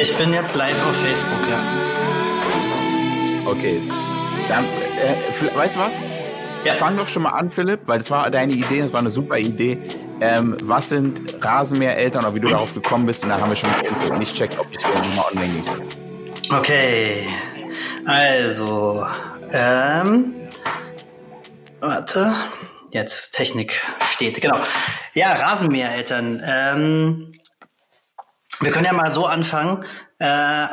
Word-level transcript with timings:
Ich 0.00 0.16
bin 0.16 0.32
jetzt 0.32 0.54
live 0.54 0.80
auf 0.86 0.96
Facebook, 0.96 1.46
ja. 1.50 1.62
Okay. 3.44 3.82
Dann, 4.48 4.64
äh, 4.64 5.54
weißt 5.54 5.76
du 5.76 5.80
was? 5.80 6.00
Ja. 6.64 6.72
Fang 6.72 6.96
doch 6.96 7.06
schon 7.06 7.22
mal 7.24 7.32
an, 7.32 7.50
Philipp, 7.50 7.80
weil 7.84 7.98
das 7.98 8.10
war 8.10 8.30
deine 8.30 8.52
Idee, 8.52 8.80
das 8.80 8.94
war 8.94 9.00
eine 9.00 9.10
super 9.10 9.36
Idee. 9.36 9.78
Ähm, 10.22 10.56
was 10.62 10.88
sind 10.88 11.44
Rasenmähereltern 11.44 12.24
oder 12.24 12.34
wie 12.34 12.40
du 12.40 12.48
darauf 12.48 12.72
gekommen 12.72 13.04
bist? 13.04 13.24
Und 13.24 13.28
dann 13.28 13.42
haben 13.42 13.50
wir 13.50 13.56
schon 13.56 13.68
nicht 14.18 14.34
checkt, 14.34 14.58
ob 14.58 14.68
ich 14.70 14.78
das 14.78 15.16
mal 15.16 15.26
online 15.32 15.52
gehe. 15.52 16.58
Okay. 16.58 17.28
Also, 18.06 19.04
ähm, 19.52 20.34
warte. 21.80 22.32
Jetzt 22.90 23.32
Technik 23.32 23.82
steht, 24.00 24.40
genau. 24.40 24.56
Ja, 25.12 25.34
Rasenmähereltern. 25.34 26.42
Ähm, 26.44 27.32
wir 28.60 28.70
können 28.70 28.86
ja 28.86 28.92
mal 28.92 29.12
so 29.12 29.26
anfangen. 29.26 29.84
Äh, 30.18 30.66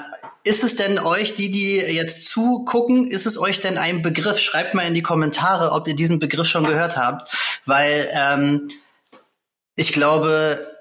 ist 0.43 0.63
es 0.63 0.75
denn 0.75 0.99
euch, 0.99 1.35
die, 1.35 1.51
die 1.51 1.77
jetzt 1.77 2.25
zugucken, 2.25 3.07
ist 3.07 3.25
es 3.25 3.37
euch 3.37 3.59
denn 3.59 3.77
ein 3.77 4.01
Begriff? 4.01 4.39
Schreibt 4.39 4.73
mal 4.73 4.85
in 4.85 4.93
die 4.93 5.01
Kommentare, 5.01 5.71
ob 5.71 5.87
ihr 5.87 5.95
diesen 5.95 6.19
Begriff 6.19 6.47
schon 6.47 6.65
gehört 6.65 6.95
habt, 6.95 7.35
weil 7.65 8.09
ähm, 8.13 8.67
ich 9.75 9.91
glaube, 9.93 10.77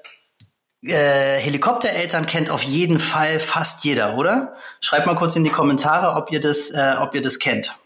äh, 0.82 1.38
Helikoptereltern 1.38 2.26
kennt 2.26 2.50
auf 2.50 2.62
jeden 2.62 2.98
Fall 2.98 3.40
fast 3.40 3.84
jeder, 3.84 4.16
oder? 4.16 4.54
Schreibt 4.80 5.06
mal 5.06 5.16
kurz 5.16 5.34
in 5.34 5.44
die 5.44 5.50
Kommentare, 5.50 6.16
ob 6.16 6.30
ihr 6.30 6.40
das, 6.40 6.70
äh, 6.70 6.94
ob 6.98 7.14
ihr 7.14 7.22
das 7.22 7.38
kennt. 7.38 7.76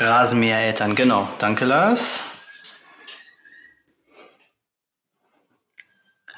Rasenmähereltern, 0.00 0.94
genau. 0.94 1.28
Danke, 1.38 1.64
Lars. 1.64 2.20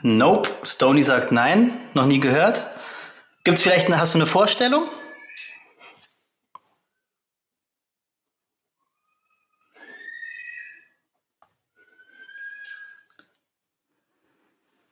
Nope. 0.02 0.48
Stony 0.62 1.02
sagt 1.02 1.30
nein. 1.30 1.78
Noch 1.92 2.06
nie 2.06 2.20
gehört. 2.20 2.64
Gibt's 3.44 3.62
vielleicht, 3.62 3.86
eine, 3.86 3.98
hast 3.98 4.14
du 4.14 4.18
eine 4.18 4.26
Vorstellung? 4.26 4.88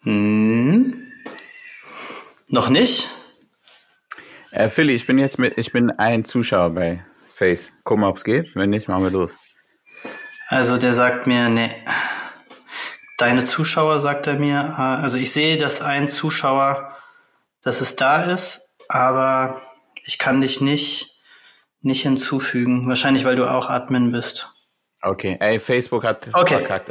Hm. 0.02 1.12
Noch 2.50 2.68
nicht? 2.68 3.08
Äh, 4.50 4.68
Philly, 4.68 4.94
ich 4.94 5.06
bin 5.06 5.18
jetzt 5.18 5.38
mit, 5.38 5.56
ich 5.58 5.72
bin 5.72 5.90
ein 5.90 6.24
Zuschauer 6.24 6.70
bei 6.70 7.04
Face. 7.38 7.72
Guck 7.84 7.98
mal, 7.98 8.08
ob 8.08 8.16
es 8.16 8.24
geht. 8.24 8.54
Wenn 8.56 8.70
nicht, 8.70 8.88
machen 8.88 9.04
wir 9.04 9.10
los. 9.10 9.36
Also 10.48 10.76
der 10.76 10.92
sagt 10.92 11.26
mir, 11.26 11.48
nee. 11.48 11.70
Deine 13.16 13.44
Zuschauer, 13.44 14.00
sagt 14.00 14.26
er 14.26 14.38
mir. 14.38 14.74
Äh, 14.76 15.02
also 15.02 15.18
ich 15.18 15.32
sehe, 15.32 15.56
dass 15.56 15.80
ein 15.80 16.08
Zuschauer, 16.08 16.96
dass 17.62 17.80
es 17.80 17.96
da 17.96 18.22
ist, 18.22 18.74
aber 18.88 19.62
ich 20.04 20.18
kann 20.18 20.40
dich 20.40 20.60
nicht, 20.60 21.20
nicht 21.80 22.02
hinzufügen. 22.02 22.88
Wahrscheinlich, 22.88 23.24
weil 23.24 23.36
du 23.36 23.48
auch 23.48 23.70
Admin 23.70 24.10
bist. 24.10 24.52
Okay, 25.00 25.36
ey, 25.38 25.60
Facebook 25.60 26.02
hat 26.02 26.30
okay. 26.32 26.58
verkackt. 26.58 26.90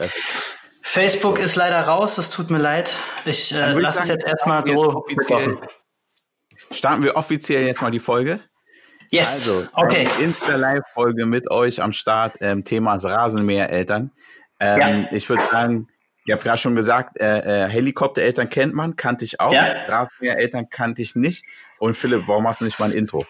Facebook 0.81 1.39
ist 1.39 1.57
leider 1.57 1.81
raus, 1.81 2.15
das 2.15 2.29
tut 2.29 2.49
mir 2.49 2.59
leid. 2.59 2.93
Ich 3.25 3.53
äh, 3.53 3.73
lasse 3.73 4.03
es 4.03 4.07
jetzt 4.07 4.25
erstmal 4.25 4.65
so 4.65 5.05
Starten 6.71 7.03
wir 7.03 7.15
offiziell 7.17 7.65
jetzt 7.65 7.81
mal 7.81 7.91
die 7.91 7.99
Folge. 7.99 8.39
Yes. 9.09 9.49
Also, 9.49 9.67
okay. 9.73 10.07
Insta-Live-Folge 10.19 11.25
mit 11.25 11.49
euch 11.49 11.81
am 11.81 11.93
Start. 11.93 12.37
Ähm, 12.41 12.63
Thema 12.63 12.95
ist 12.95 13.05
Rasenmähereltern. 13.05 14.11
Ähm, 14.59 14.79
ja. 14.79 15.11
Ich 15.11 15.29
würde 15.29 15.43
sagen, 15.49 15.87
ihr 16.25 16.35
habt 16.35 16.43
gerade 16.43 16.57
schon 16.57 16.75
gesagt, 16.75 17.19
äh, 17.19 17.65
äh, 17.65 17.69
Helikoptereltern 17.69 18.49
kennt 18.49 18.73
man, 18.73 18.95
kannte 18.95 19.25
ich 19.25 19.39
auch. 19.39 19.53
Ja. 19.53 19.85
Rasenmähereltern 19.87 20.69
kannte 20.69 21.01
ich 21.01 21.15
nicht. 21.15 21.45
Und 21.79 21.95
Philipp, 21.95 22.23
warum 22.27 22.43
machst 22.43 22.61
du 22.61 22.65
nicht 22.65 22.79
mal 22.79 22.87
ein 22.87 22.91
Intro? 22.91 23.25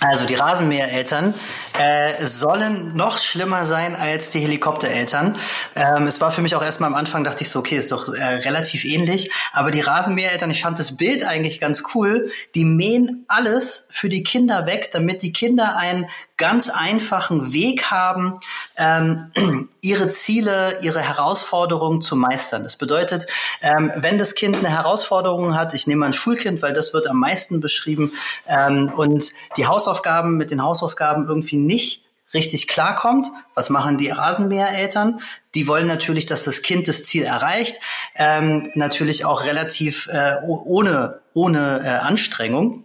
Also 0.00 0.24
die 0.26 0.34
Rasenmähereltern 0.34 1.34
äh, 1.72 2.24
sollen 2.26 2.94
noch 2.94 3.18
schlimmer 3.18 3.64
sein 3.64 3.96
als 3.96 4.30
die 4.30 4.38
Helikoptereltern. 4.38 5.36
Ähm, 5.74 6.06
es 6.06 6.20
war 6.20 6.30
für 6.30 6.42
mich 6.42 6.54
auch 6.54 6.62
erstmal 6.62 6.88
am 6.88 6.94
Anfang, 6.94 7.24
dachte 7.24 7.42
ich 7.42 7.50
so, 7.50 7.58
okay, 7.58 7.76
ist 7.76 7.90
doch 7.90 8.12
äh, 8.14 8.22
relativ 8.22 8.84
ähnlich. 8.84 9.32
Aber 9.52 9.72
die 9.72 9.80
Rasenmähereltern, 9.80 10.50
ich 10.50 10.62
fand 10.62 10.78
das 10.78 10.96
Bild 10.96 11.24
eigentlich 11.24 11.60
ganz 11.60 11.82
cool. 11.94 12.30
Die 12.54 12.64
mähen 12.64 13.24
alles 13.26 13.86
für 13.90 14.08
die 14.08 14.22
Kinder 14.22 14.66
weg, 14.66 14.90
damit 14.92 15.22
die 15.22 15.32
Kinder 15.32 15.76
einen 15.76 16.08
ganz 16.36 16.68
einfachen 16.68 17.52
Weg 17.52 17.90
haben, 17.90 18.40
ähm, 18.76 19.68
ihre 19.80 20.08
Ziele, 20.08 20.78
ihre 20.80 21.00
Herausforderungen 21.00 22.02
zu 22.02 22.16
meistern. 22.16 22.64
Das 22.64 22.76
bedeutet, 22.76 23.26
ähm, 23.60 23.92
wenn 23.96 24.18
das 24.18 24.34
Kind 24.34 24.56
eine 24.56 24.70
Herausforderung 24.70 25.56
hat, 25.56 25.74
ich 25.74 25.86
nehme 25.86 26.00
mal 26.00 26.06
ein 26.06 26.12
Schulkind, 26.12 26.62
weil 26.62 26.72
das 26.72 26.92
wird 26.92 27.06
am 27.06 27.18
meisten 27.18 27.60
beschrieben, 27.60 28.12
ähm, 28.48 28.92
und 28.94 29.30
die 29.56 29.63
Hausaufgaben 29.66 30.36
mit 30.36 30.50
den 30.50 30.62
Hausaufgaben 30.62 31.26
irgendwie 31.26 31.56
nicht 31.56 32.04
richtig 32.32 32.66
klarkommt. 32.68 33.28
Was 33.54 33.70
machen 33.70 33.96
die 33.96 34.10
Rasenmähereltern? 34.10 35.20
Die 35.54 35.68
wollen 35.68 35.86
natürlich, 35.86 36.26
dass 36.26 36.44
das 36.44 36.62
Kind 36.62 36.88
das 36.88 37.04
Ziel 37.04 37.22
erreicht, 37.22 37.78
ähm, 38.16 38.70
natürlich 38.74 39.24
auch 39.24 39.44
relativ 39.44 40.08
äh, 40.10 40.36
ohne, 40.44 41.20
ohne 41.32 41.80
äh, 41.84 41.88
Anstrengung. 41.88 42.83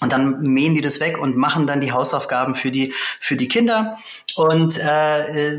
Und 0.00 0.12
dann 0.12 0.40
mähen 0.40 0.74
die 0.74 0.80
das 0.80 1.00
weg 1.00 1.18
und 1.18 1.36
machen 1.36 1.66
dann 1.66 1.80
die 1.80 1.92
Hausaufgaben 1.92 2.54
für 2.54 2.70
die 2.70 2.94
für 3.18 3.36
die 3.36 3.48
Kinder 3.48 3.98
und 4.36 4.78
äh, 4.78 5.54
äh, 5.54 5.58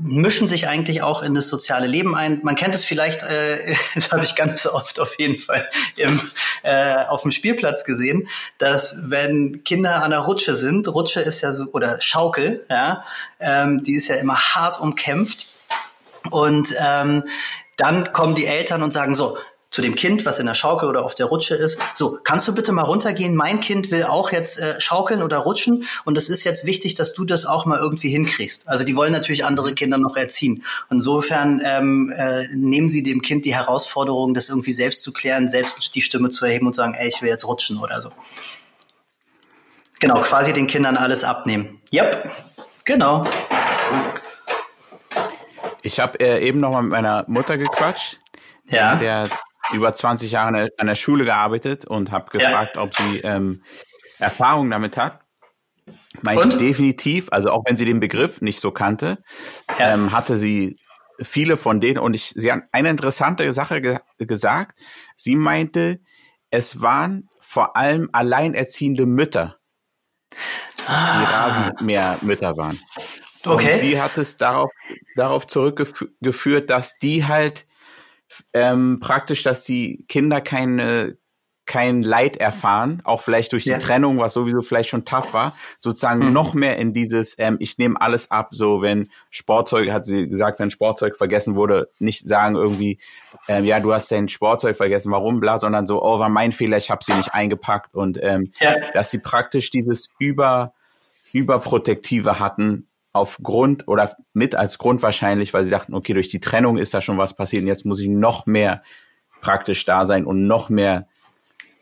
mischen 0.00 0.48
sich 0.48 0.66
eigentlich 0.66 1.02
auch 1.02 1.22
in 1.22 1.34
das 1.34 1.48
soziale 1.48 1.86
Leben 1.86 2.16
ein. 2.16 2.40
Man 2.42 2.56
kennt 2.56 2.74
es 2.74 2.84
vielleicht, 2.84 3.22
äh, 3.22 3.76
das 3.94 4.10
habe 4.10 4.24
ich 4.24 4.34
ganz 4.34 4.66
oft 4.66 4.98
auf 4.98 5.18
jeden 5.18 5.38
Fall 5.38 5.68
im, 5.94 6.20
äh, 6.62 6.96
auf 7.06 7.22
dem 7.22 7.30
Spielplatz 7.30 7.84
gesehen, 7.84 8.28
dass 8.58 8.98
wenn 9.02 9.62
Kinder 9.62 10.02
an 10.02 10.10
der 10.10 10.20
Rutsche 10.20 10.56
sind, 10.56 10.88
Rutsche 10.88 11.20
ist 11.20 11.40
ja 11.42 11.52
so 11.52 11.66
oder 11.72 12.00
Schaukel, 12.00 12.64
ja, 12.68 13.04
ähm, 13.38 13.82
die 13.84 13.94
ist 13.94 14.08
ja 14.08 14.16
immer 14.16 14.36
hart 14.36 14.80
umkämpft 14.80 15.46
und 16.30 16.74
ähm, 16.84 17.24
dann 17.76 18.12
kommen 18.12 18.34
die 18.34 18.46
Eltern 18.46 18.82
und 18.82 18.92
sagen 18.92 19.14
so, 19.14 19.38
zu 19.70 19.82
dem 19.82 19.94
Kind, 19.94 20.24
was 20.24 20.38
in 20.38 20.46
der 20.46 20.54
Schaukel 20.54 20.88
oder 20.88 21.04
auf 21.04 21.14
der 21.14 21.26
Rutsche 21.26 21.54
ist. 21.54 21.78
So, 21.94 22.18
kannst 22.22 22.46
du 22.48 22.54
bitte 22.54 22.72
mal 22.72 22.82
runtergehen? 22.82 23.34
Mein 23.34 23.60
Kind 23.60 23.90
will 23.90 24.04
auch 24.04 24.32
jetzt 24.32 24.58
äh, 24.58 24.80
schaukeln 24.80 25.22
oder 25.22 25.38
rutschen 25.38 25.84
und 26.04 26.16
es 26.16 26.28
ist 26.28 26.44
jetzt 26.44 26.66
wichtig, 26.66 26.94
dass 26.94 27.12
du 27.12 27.24
das 27.24 27.46
auch 27.46 27.66
mal 27.66 27.78
irgendwie 27.78 28.08
hinkriegst. 28.08 28.68
Also 28.68 28.84
die 28.84 28.96
wollen 28.96 29.12
natürlich 29.12 29.44
andere 29.44 29.74
Kinder 29.74 29.98
noch 29.98 30.16
erziehen. 30.16 30.64
Insofern 30.90 31.60
ähm, 31.64 32.12
äh, 32.16 32.46
nehmen 32.54 32.88
sie 32.90 33.02
dem 33.02 33.22
Kind 33.22 33.44
die 33.44 33.54
Herausforderung, 33.54 34.34
das 34.34 34.48
irgendwie 34.48 34.72
selbst 34.72 35.02
zu 35.02 35.12
klären, 35.12 35.48
selbst 35.48 35.94
die 35.94 36.02
Stimme 36.02 36.30
zu 36.30 36.44
erheben 36.44 36.66
und 36.66 36.74
sagen, 36.74 36.94
ey, 36.94 37.08
ich 37.08 37.20
will 37.20 37.28
jetzt 37.28 37.46
rutschen 37.46 37.78
oder 37.78 38.00
so. 38.00 38.10
Genau, 39.98 40.20
quasi 40.20 40.52
den 40.52 40.66
Kindern 40.66 40.96
alles 40.96 41.24
abnehmen. 41.24 41.80
Yep, 41.92 42.30
genau. 42.84 43.26
Ich 45.82 46.00
habe 46.00 46.20
äh, 46.20 46.46
eben 46.46 46.60
noch 46.60 46.70
mal 46.70 46.82
mit 46.82 46.90
meiner 46.90 47.24
Mutter 47.28 47.56
gequatscht. 47.56 48.18
Ja. 48.68 48.96
Der 48.96 49.28
über 49.72 49.92
20 49.92 50.30
Jahre 50.30 50.68
an 50.78 50.86
der 50.86 50.94
Schule 50.94 51.24
gearbeitet 51.24 51.84
und 51.84 52.10
habe 52.10 52.30
gefragt, 52.30 52.76
ja. 52.76 52.82
ob 52.82 52.94
sie 52.94 53.20
ähm, 53.20 53.62
Erfahrung 54.18 54.70
damit 54.70 54.96
hat. 54.96 55.20
Meinte 56.22 56.50
und? 56.50 56.60
definitiv, 56.60 57.28
also 57.30 57.50
auch 57.50 57.62
wenn 57.66 57.76
sie 57.76 57.84
den 57.84 58.00
Begriff 58.00 58.40
nicht 58.40 58.60
so 58.60 58.70
kannte, 58.70 59.22
ja. 59.78 59.94
ähm, 59.94 60.12
hatte 60.12 60.36
sie 60.36 60.78
viele 61.20 61.56
von 61.56 61.80
denen 61.80 61.98
und 61.98 62.14
ich, 62.14 62.32
sie 62.34 62.52
hat 62.52 62.62
eine 62.72 62.90
interessante 62.90 63.50
Sache 63.52 63.80
ge 63.80 63.98
gesagt. 64.18 64.78
Sie 65.14 65.36
meinte, 65.36 66.00
es 66.50 66.80
waren 66.80 67.28
vor 67.40 67.76
allem 67.76 68.08
alleinerziehende 68.12 69.06
Mütter, 69.06 69.56
ah. 70.86 71.20
die 71.20 71.32
Rasenmähermütter 71.32 72.56
waren. 72.56 72.78
Okay. 73.44 73.72
Und 73.72 73.78
sie 73.78 74.00
hat 74.00 74.18
es 74.18 74.36
darauf, 74.36 74.70
darauf 75.14 75.46
zurückgeführt, 75.46 76.70
dass 76.70 76.98
die 76.98 77.26
halt 77.26 77.66
ähm, 78.52 78.98
praktisch, 79.00 79.42
dass 79.42 79.64
die 79.64 80.04
Kinder 80.08 80.40
keine 80.40 81.16
kein 81.66 82.02
Leid 82.02 82.36
erfahren, 82.36 83.02
auch 83.04 83.20
vielleicht 83.20 83.52
durch 83.52 83.64
die 83.64 83.70
ja. 83.70 83.78
Trennung, 83.78 84.18
was 84.18 84.34
sowieso 84.34 84.62
vielleicht 84.62 84.88
schon 84.88 85.04
tough 85.04 85.34
war, 85.34 85.52
sozusagen 85.80 86.26
mhm. 86.26 86.32
noch 86.32 86.54
mehr 86.54 86.78
in 86.78 86.92
dieses, 86.92 87.36
ähm, 87.40 87.56
ich 87.58 87.76
nehme 87.76 88.00
alles 88.00 88.30
ab, 88.30 88.50
so 88.52 88.82
wenn 88.82 89.10
Sportzeug, 89.30 89.90
hat 89.90 90.06
sie 90.06 90.28
gesagt, 90.28 90.60
wenn 90.60 90.70
Sportzeug 90.70 91.16
vergessen 91.16 91.56
wurde, 91.56 91.90
nicht 91.98 92.26
sagen 92.26 92.54
irgendwie, 92.54 93.00
ähm, 93.48 93.64
ja, 93.64 93.80
du 93.80 93.92
hast 93.92 94.12
dein 94.12 94.28
Sportzeug 94.28 94.76
vergessen, 94.76 95.10
warum, 95.10 95.40
bla, 95.40 95.58
sondern 95.58 95.88
so, 95.88 96.02
oh, 96.02 96.20
war 96.20 96.28
mein 96.28 96.52
Fehler, 96.52 96.76
ich 96.76 96.88
habe 96.88 97.04
sie 97.04 97.14
nicht 97.14 97.34
eingepackt 97.34 97.94
und 97.94 98.18
ähm, 98.22 98.52
ja. 98.60 98.92
dass 98.92 99.10
sie 99.10 99.18
praktisch 99.18 99.70
dieses 99.70 100.08
über 100.20 100.72
überprotektive 101.32 102.38
hatten 102.38 102.86
aufgrund 103.16 103.88
oder 103.88 104.16
mit 104.32 104.54
als 104.54 104.78
Grund 104.78 105.02
wahrscheinlich, 105.02 105.52
weil 105.54 105.64
sie 105.64 105.70
dachten, 105.70 105.94
okay, 105.94 106.14
durch 106.14 106.28
die 106.28 106.40
Trennung 106.40 106.78
ist 106.78 106.94
da 106.94 107.00
schon 107.00 107.18
was 107.18 107.34
passiert 107.34 107.62
und 107.62 107.68
jetzt 107.68 107.84
muss 107.84 108.00
ich 108.00 108.08
noch 108.08 108.46
mehr 108.46 108.82
praktisch 109.40 109.84
da 109.84 110.06
sein 110.06 110.24
und 110.24 110.46
noch 110.46 110.68
mehr 110.68 111.06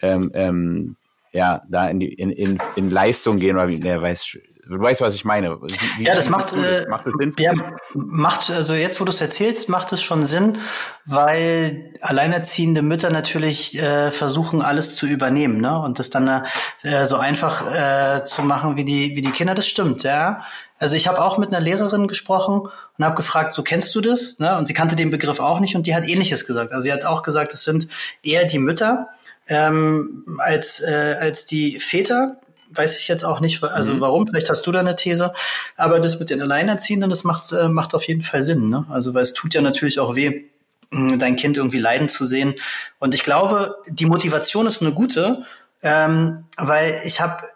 ähm, 0.01 0.31
ähm, 0.35 0.97
ja, 1.33 1.63
da 1.69 1.89
in, 1.89 1.99
die, 1.99 2.13
in, 2.13 2.31
in, 2.31 2.59
in 2.77 2.91
Leistung 2.91 3.41
gehen, 3.41 3.57
oder 3.57 3.67
wie, 3.67 3.79
ne, 3.79 4.01
weiß, 4.01 4.39
du 4.69 4.81
weißt, 4.81 5.01
was 5.01 5.17
ich 5.17 5.25
meine. 5.25 5.61
Wie, 5.97 6.05
ja, 6.05 6.15
das 6.15 6.29
macht, 6.29 6.53
das? 6.53 6.85
Äh, 6.85 6.89
macht 6.89 7.07
das 7.07 7.15
Sinn? 7.19 7.35
Ja, 7.39 7.53
macht, 7.95 8.51
also 8.51 8.75
jetzt, 8.75 9.01
wo 9.01 9.05
du 9.05 9.11
es 9.11 9.21
erzählst, 9.21 9.69
macht 9.69 9.93
es 9.93 10.01
schon 10.01 10.23
Sinn, 10.23 10.59
weil 11.05 11.93
alleinerziehende 12.01 12.83
Mütter 12.83 13.11
natürlich 13.11 13.77
äh, 13.81 14.13
versuchen, 14.13 14.63
alles 14.63 14.95
zu 14.95 15.07
übernehmen, 15.07 15.61
ne? 15.61 15.77
Und 15.79 15.99
das 15.99 16.09
dann 16.09 16.45
äh, 16.83 17.05
so 17.05 17.17
einfach 17.17 17.65
äh, 17.75 18.25
zu 18.25 18.43
machen 18.43 18.77
wie 18.77 18.85
die, 18.85 19.17
wie 19.17 19.23
die 19.23 19.33
Kinder, 19.33 19.57
das 19.57 19.67
stimmt, 19.67 20.05
ja. 20.05 20.45
Also 20.79 20.97
ich 20.97 21.07
habe 21.07 21.23
auch 21.23 21.39
mit 21.39 21.49
einer 21.49 21.61
Lehrerin 21.61 22.09
gesprochen 22.09 22.61
und 22.99 23.05
habe 23.05 23.15
gefragt, 23.15 23.53
so 23.53 23.63
kennst 23.63 23.95
du 23.95 24.01
das? 24.01 24.39
Ne? 24.39 24.57
Und 24.57 24.67
sie 24.67 24.75
kannte 24.75 24.97
den 24.97 25.11
Begriff 25.11 25.41
auch 25.41 25.61
nicht 25.61 25.77
und 25.77 25.87
die 25.87 25.95
hat 25.95 26.07
ähnliches 26.07 26.47
gesagt. 26.47 26.73
Also 26.73 26.83
sie 26.83 26.93
hat 26.93 27.05
auch 27.05 27.23
gesagt, 27.23 27.53
es 27.53 27.65
sind 27.65 27.89
eher 28.23 28.45
die 28.45 28.59
Mütter 28.59 29.09
ähm, 29.49 30.39
als, 30.39 30.81
äh, 30.81 31.17
als 31.21 31.45
die 31.45 31.79
Väter. 31.79 32.37
Weiß 32.71 32.99
ich 32.99 33.07
jetzt 33.07 33.25
auch 33.25 33.39
nicht, 33.39 33.63
also 33.63 33.95
mhm. 33.95 34.01
warum, 34.01 34.27
vielleicht 34.27 34.51
hast 34.51 34.67
du 34.67 34.73
da 34.73 34.81
eine 34.81 34.97
These, 34.97 35.33
aber 35.77 36.01
das 36.01 36.19
mit 36.19 36.31
den 36.31 36.43
Alleinerziehenden, 36.43 37.09
das 37.09 37.23
macht, 37.23 37.53
äh, 37.53 37.69
macht 37.69 37.95
auf 37.95 38.03
jeden 38.09 38.23
Fall 38.23 38.43
Sinn. 38.43 38.69
Ne? 38.69 38.85
Also 38.91 39.15
weil 39.15 39.23
es 39.23 39.33
tut 39.33 39.55
ja 39.55 39.61
natürlich 39.61 40.01
auch 40.01 40.17
weh, 40.17 40.45
dein 40.91 41.37
Kind 41.37 41.57
irgendwie 41.57 41.79
leiden 41.79 42.09
zu 42.09 42.25
sehen. 42.25 42.55
Und 42.99 43.15
ich 43.15 43.25
glaube, 43.25 43.77
die 43.89 44.07
Motivation 44.07 44.67
ist 44.67 44.83
eine 44.83 44.93
gute, 44.93 45.45
ähm, 45.83 46.45
weil 46.57 47.01
ich 47.05 47.21
habe 47.21 47.49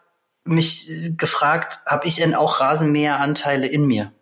mich 0.49 1.13
gefragt, 1.17 1.81
habe 1.87 2.07
ich 2.07 2.17
denn 2.17 2.35
auch 2.35 2.61
Rasenmäheranteile 2.61 3.67
in 3.67 3.87
mir? 3.87 4.13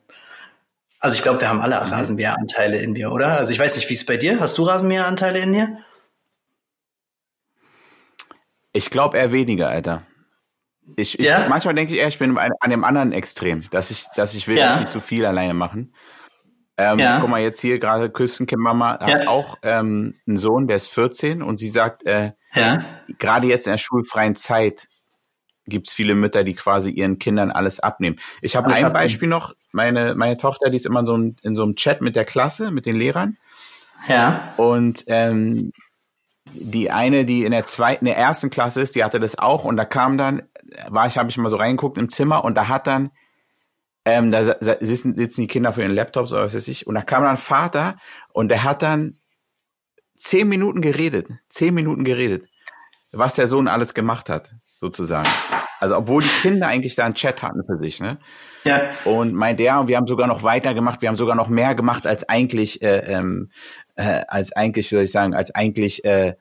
Also 0.98 1.16
ich 1.16 1.22
glaube, 1.22 1.40
wir 1.40 1.48
haben 1.48 1.60
alle 1.60 1.76
mhm. 1.84 1.92
Rasenmäheranteile 1.92 2.78
in 2.78 2.92
mir, 2.92 3.12
oder? 3.12 3.38
Also 3.38 3.52
ich 3.52 3.58
weiß 3.58 3.76
nicht, 3.76 3.88
wie 3.88 3.94
es 3.94 4.06
bei 4.06 4.16
dir? 4.16 4.40
Hast 4.40 4.58
du 4.58 4.62
Rasenmäheranteile 4.62 5.38
in 5.38 5.52
dir? 5.52 5.78
Ich 8.72 8.90
glaube 8.90 9.16
eher 9.16 9.32
weniger, 9.32 9.68
Alter. 9.68 10.02
Ich, 10.96 11.18
ich 11.18 11.26
ja? 11.26 11.46
manchmal 11.48 11.74
denke 11.74 11.92
ich 11.92 11.98
eher, 11.98 12.08
ich 12.08 12.18
bin 12.18 12.36
an, 12.38 12.52
an 12.60 12.70
dem 12.70 12.84
anderen 12.84 13.12
Extrem, 13.12 13.68
dass 13.70 13.90
ich, 13.90 14.06
dass 14.14 14.34
ich 14.34 14.46
will, 14.46 14.56
ja. 14.56 14.68
dass 14.68 14.78
sie 14.78 14.86
zu 14.86 15.00
viel 15.00 15.26
alleine 15.26 15.54
machen. 15.54 15.94
Ähm, 16.78 16.98
ja. 16.98 17.20
Guck 17.20 17.30
mal, 17.30 17.40
jetzt 17.40 17.60
hier 17.60 17.78
gerade 17.78 18.10
Küstenkind-Mama 18.10 18.98
ja. 19.00 19.14
hat 19.14 19.26
auch 19.26 19.56
ähm, 19.62 20.14
einen 20.26 20.36
Sohn, 20.36 20.66
der 20.66 20.76
ist 20.76 20.88
14 20.88 21.42
und 21.42 21.58
sie 21.58 21.70
sagt, 21.70 22.04
äh, 22.04 22.32
ja. 22.52 22.84
gerade 23.18 23.46
jetzt 23.46 23.66
in 23.66 23.72
der 23.72 23.78
schulfreien 23.78 24.36
Zeit 24.36 24.86
gibt 25.66 25.88
es 25.88 25.92
viele 25.92 26.14
Mütter, 26.14 26.44
die 26.44 26.54
quasi 26.54 26.90
ihren 26.90 27.18
Kindern 27.18 27.50
alles 27.50 27.80
abnehmen. 27.80 28.16
Ich 28.40 28.56
habe 28.56 28.68
ein 28.68 28.92
Beispiel 28.92 29.28
noch. 29.28 29.54
Meine, 29.72 30.14
meine 30.14 30.36
Tochter, 30.36 30.70
die 30.70 30.76
ist 30.76 30.86
immer 30.86 31.04
so 31.04 31.16
ein, 31.16 31.36
in 31.42 31.56
so 31.56 31.62
einem 31.62 31.76
Chat 31.76 32.00
mit 32.00 32.16
der 32.16 32.24
Klasse, 32.24 32.70
mit 32.70 32.86
den 32.86 32.96
Lehrern. 32.96 33.36
Ja. 34.08 34.54
Und 34.56 35.04
ähm, 35.08 35.72
die 36.52 36.90
eine, 36.90 37.24
die 37.24 37.44
in 37.44 37.50
der 37.50 37.64
zweiten, 37.64 38.06
in 38.06 38.12
der 38.12 38.16
ersten 38.16 38.50
Klasse 38.50 38.80
ist, 38.80 38.94
die 38.94 39.04
hatte 39.04 39.20
das 39.20 39.38
auch 39.38 39.64
und 39.64 39.76
da 39.76 39.84
kam 39.84 40.16
dann, 40.16 40.42
war 40.88 41.06
ich, 41.06 41.18
habe 41.18 41.28
ich 41.28 41.36
mal 41.38 41.48
so 41.48 41.56
reingeguckt 41.56 41.98
im 41.98 42.08
Zimmer 42.08 42.44
und 42.44 42.54
da 42.56 42.68
hat 42.68 42.86
dann, 42.86 43.10
ähm, 44.04 44.30
da 44.30 44.44
sitzen, 44.44 45.16
sitzen 45.16 45.42
die 45.42 45.46
Kinder 45.48 45.72
für 45.72 45.82
ihren 45.82 45.94
Laptops 45.94 46.32
oder 46.32 46.44
was 46.44 46.54
weiß 46.54 46.68
ich, 46.68 46.86
und 46.86 46.94
da 46.94 47.02
kam 47.02 47.24
dann 47.24 47.36
Vater 47.36 47.98
und 48.32 48.48
der 48.48 48.62
hat 48.62 48.82
dann 48.82 49.18
zehn 50.14 50.48
Minuten 50.48 50.80
geredet, 50.80 51.28
zehn 51.48 51.74
Minuten 51.74 52.04
geredet, 52.04 52.48
was 53.12 53.34
der 53.34 53.48
Sohn 53.48 53.68
alles 53.68 53.94
gemacht 53.94 54.28
hat, 54.28 54.54
sozusagen. 54.78 55.28
Also 55.80 55.96
obwohl 55.96 56.22
die 56.22 56.28
Kinder 56.28 56.68
eigentlich 56.68 56.94
da 56.94 57.04
einen 57.04 57.14
Chat 57.14 57.42
hatten 57.42 57.62
für 57.66 57.78
sich, 57.78 58.00
ne? 58.00 58.18
Ja. 58.64 58.90
Und 59.04 59.34
meint 59.34 59.60
ja, 59.60 59.86
wir 59.86 59.96
haben 59.96 60.06
sogar 60.06 60.26
noch 60.26 60.42
weiter 60.42 60.74
gemacht, 60.74 61.02
wir 61.02 61.08
haben 61.08 61.16
sogar 61.16 61.36
noch 61.36 61.48
mehr 61.48 61.74
gemacht 61.74 62.06
als 62.06 62.28
eigentlich, 62.28 62.82
äh, 62.82 62.98
ähm, 63.12 63.50
äh, 63.94 64.22
als 64.28 64.52
eigentlich, 64.52 64.88
soll 64.88 65.02
ich 65.02 65.12
sagen, 65.12 65.34
als 65.34 65.54
eigentlich, 65.54 66.04
äh, 66.04 66.34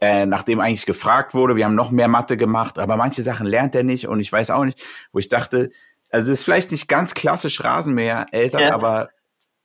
äh, 0.00 0.26
nachdem 0.26 0.60
eigentlich 0.60 0.86
gefragt 0.86 1.34
wurde, 1.34 1.56
wir 1.56 1.64
haben 1.64 1.74
noch 1.74 1.90
mehr 1.90 2.08
Mathe 2.08 2.36
gemacht, 2.36 2.78
aber 2.78 2.96
manche 2.96 3.22
Sachen 3.22 3.46
lernt 3.46 3.74
er 3.74 3.82
nicht 3.82 4.08
und 4.08 4.20
ich 4.20 4.32
weiß 4.32 4.50
auch 4.50 4.64
nicht, 4.64 4.82
wo 5.12 5.18
ich 5.18 5.28
dachte, 5.28 5.70
also 6.10 6.32
es 6.32 6.40
ist 6.40 6.44
vielleicht 6.44 6.72
nicht 6.72 6.88
ganz 6.88 7.14
klassisch 7.14 7.62
Rasenmäher, 7.62 8.26
Eltern, 8.32 8.62
ja. 8.62 8.74
aber 8.74 9.10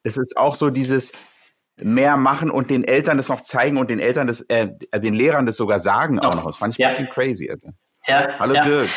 es 0.04 0.18
ist 0.18 0.38
auch 0.38 0.56
so 0.56 0.70
dieses 0.70 1.14
mehr 1.78 2.18
machen 2.18 2.50
und 2.50 2.70
den 2.70 2.84
Eltern 2.84 3.18
das 3.18 3.30
noch 3.30 3.42
zeigen 3.42 3.78
und 3.78 3.90
den 3.90 4.00
Eltern 4.00 4.28
das, 4.28 4.42
äh, 4.42 4.70
den 4.96 5.14
Lehrern 5.14 5.46
das 5.46 5.58
sogar 5.58 5.80
sagen 5.80 6.20
auch 6.20 6.36
noch. 6.36 6.46
Das 6.46 6.58
fand 6.58 6.74
ich 6.74 6.80
ein 6.80 6.84
ja. 6.84 6.88
bisschen 6.88 7.10
crazy. 7.10 7.50
Alter. 7.50 7.72
Ja, 8.08 8.40
Hallo 8.40 8.54
ja. 8.54 8.64
Dirk. 8.64 8.90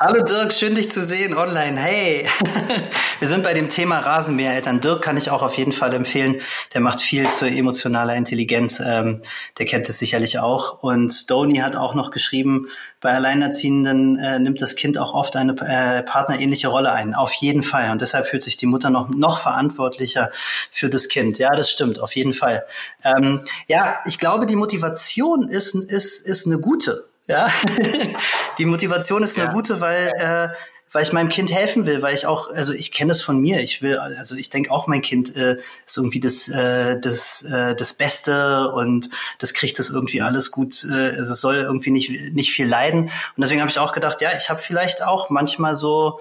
Hallo 0.00 0.24
Dirk, 0.24 0.54
schön 0.54 0.74
dich 0.74 0.90
zu 0.90 1.02
sehen 1.02 1.36
online. 1.36 1.78
Hey, 1.78 2.26
wir 3.20 3.28
sind 3.28 3.44
bei 3.44 3.52
dem 3.52 3.68
Thema 3.68 3.98
Rasenmähereltern. 3.98 4.80
Dirk 4.80 5.02
kann 5.02 5.18
ich 5.18 5.30
auch 5.30 5.42
auf 5.42 5.58
jeden 5.58 5.70
Fall 5.70 5.92
empfehlen. 5.92 6.40
Der 6.72 6.80
macht 6.80 7.02
viel 7.02 7.30
zur 7.30 7.48
emotionaler 7.48 8.16
Intelligenz. 8.16 8.80
Ähm, 8.80 9.20
der 9.58 9.66
kennt 9.66 9.88
es 9.88 9.98
sicherlich 9.98 10.38
auch. 10.38 10.82
Und 10.82 11.10
Stoney 11.10 11.58
hat 11.58 11.76
auch 11.76 11.94
noch 11.94 12.10
geschrieben, 12.10 12.68
bei 13.00 13.12
Alleinerziehenden 13.12 14.18
äh, 14.18 14.38
nimmt 14.38 14.62
das 14.62 14.76
Kind 14.76 14.96
auch 14.96 15.12
oft 15.12 15.36
eine 15.36 15.52
äh, 15.60 16.02
partnerähnliche 16.02 16.68
Rolle 16.68 16.90
ein. 16.90 17.14
Auf 17.14 17.34
jeden 17.34 17.62
Fall. 17.62 17.90
Und 17.92 18.00
deshalb 18.00 18.26
fühlt 18.26 18.42
sich 18.42 18.56
die 18.56 18.66
Mutter 18.66 18.88
noch, 18.88 19.10
noch 19.10 19.38
verantwortlicher 19.38 20.32
für 20.70 20.88
das 20.88 21.08
Kind. 21.08 21.38
Ja, 21.38 21.50
das 21.50 21.70
stimmt, 21.70 22.00
auf 22.00 22.16
jeden 22.16 22.32
Fall. 22.32 22.64
Ähm, 23.04 23.44
ja, 23.68 23.98
ich 24.06 24.18
glaube, 24.18 24.46
die 24.46 24.56
Motivation 24.56 25.48
ist, 25.48 25.74
ist, 25.74 26.26
ist 26.26 26.46
eine 26.46 26.58
gute. 26.58 27.11
Ja, 27.26 27.50
die 28.58 28.64
Motivation 28.64 29.22
ist 29.22 29.38
eine 29.38 29.46
ja. 29.48 29.52
gute, 29.52 29.80
weil 29.80 30.12
äh, 30.16 30.54
weil 30.92 31.02
ich 31.02 31.12
meinem 31.12 31.30
Kind 31.30 31.50
helfen 31.50 31.86
will, 31.86 32.02
weil 32.02 32.14
ich 32.14 32.26
auch, 32.26 32.50
also 32.50 32.74
ich 32.74 32.92
kenne 32.92 33.12
es 33.12 33.22
von 33.22 33.38
mir. 33.38 33.60
Ich 33.60 33.80
will, 33.80 33.98
also 33.98 34.36
ich 34.36 34.50
denke 34.50 34.70
auch, 34.70 34.86
mein 34.86 35.00
Kind 35.00 35.34
äh, 35.34 35.56
ist 35.86 35.96
irgendwie 35.96 36.20
das, 36.20 36.48
äh, 36.48 37.00
das, 37.00 37.42
äh, 37.42 37.74
das 37.74 37.94
Beste 37.94 38.70
und 38.70 39.08
das 39.38 39.54
kriegt 39.54 39.78
das 39.78 39.88
irgendwie 39.88 40.20
alles 40.20 40.50
gut. 40.50 40.84
Äh, 40.84 41.16
also 41.16 41.32
es 41.32 41.40
soll 41.40 41.56
irgendwie 41.56 41.90
nicht 41.90 42.34
nicht 42.34 42.52
viel 42.52 42.66
leiden. 42.66 43.04
Und 43.04 43.10
deswegen 43.38 43.62
habe 43.62 43.70
ich 43.70 43.78
auch 43.78 43.92
gedacht, 43.92 44.20
ja, 44.20 44.30
ich 44.36 44.50
habe 44.50 44.60
vielleicht 44.60 45.02
auch 45.02 45.30
manchmal 45.30 45.74
so 45.74 46.20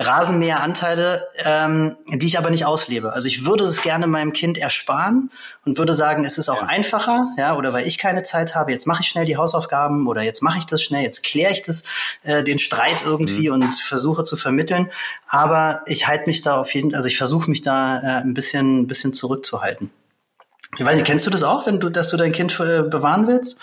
Rasenmäheranteile, 0.00 1.28
ähm, 1.44 1.94
die 2.08 2.26
ich 2.26 2.38
aber 2.38 2.48
nicht 2.48 2.64
auslebe. 2.64 3.12
Also 3.12 3.28
ich 3.28 3.44
würde 3.44 3.64
es 3.64 3.82
gerne 3.82 4.06
meinem 4.06 4.32
Kind 4.32 4.56
ersparen 4.56 5.30
und 5.66 5.76
würde 5.76 5.92
sagen, 5.92 6.24
es 6.24 6.38
ist 6.38 6.48
auch 6.48 6.62
einfacher, 6.62 7.28
ja, 7.36 7.54
oder 7.54 7.74
weil 7.74 7.86
ich 7.86 7.98
keine 7.98 8.22
Zeit 8.22 8.54
habe, 8.54 8.72
jetzt 8.72 8.86
mache 8.86 9.02
ich 9.02 9.08
schnell 9.08 9.26
die 9.26 9.36
Hausaufgaben 9.36 10.08
oder 10.08 10.22
jetzt 10.22 10.42
mache 10.42 10.58
ich 10.58 10.64
das 10.64 10.82
schnell, 10.82 11.02
jetzt 11.02 11.22
kläre 11.22 11.52
ich 11.52 11.60
das, 11.60 11.84
äh, 12.22 12.42
den 12.42 12.58
Streit 12.58 13.02
irgendwie 13.04 13.48
mhm. 13.48 13.54
und 13.54 13.74
versuche 13.74 14.24
zu 14.24 14.36
vermitteln. 14.36 14.90
Aber 15.28 15.82
ich 15.84 16.08
halte 16.08 16.26
mich 16.26 16.40
da 16.40 16.56
auf 16.56 16.74
jeden, 16.74 16.94
also 16.94 17.06
ich 17.06 17.18
versuche 17.18 17.50
mich 17.50 17.60
da 17.60 18.00
äh, 18.00 18.22
ein 18.22 18.32
bisschen, 18.32 18.80
ein 18.80 18.86
bisschen 18.86 19.12
zurückzuhalten. 19.12 19.90
Ich 20.78 20.84
weiß 20.84 20.94
nicht, 20.94 21.06
kennst 21.06 21.26
du 21.26 21.30
das 21.30 21.42
auch, 21.42 21.66
wenn 21.66 21.78
du, 21.78 21.90
dass 21.90 22.08
du 22.08 22.16
dein 22.16 22.32
Kind 22.32 22.58
äh, 22.58 22.82
bewahren 22.82 23.26
willst? 23.26 23.58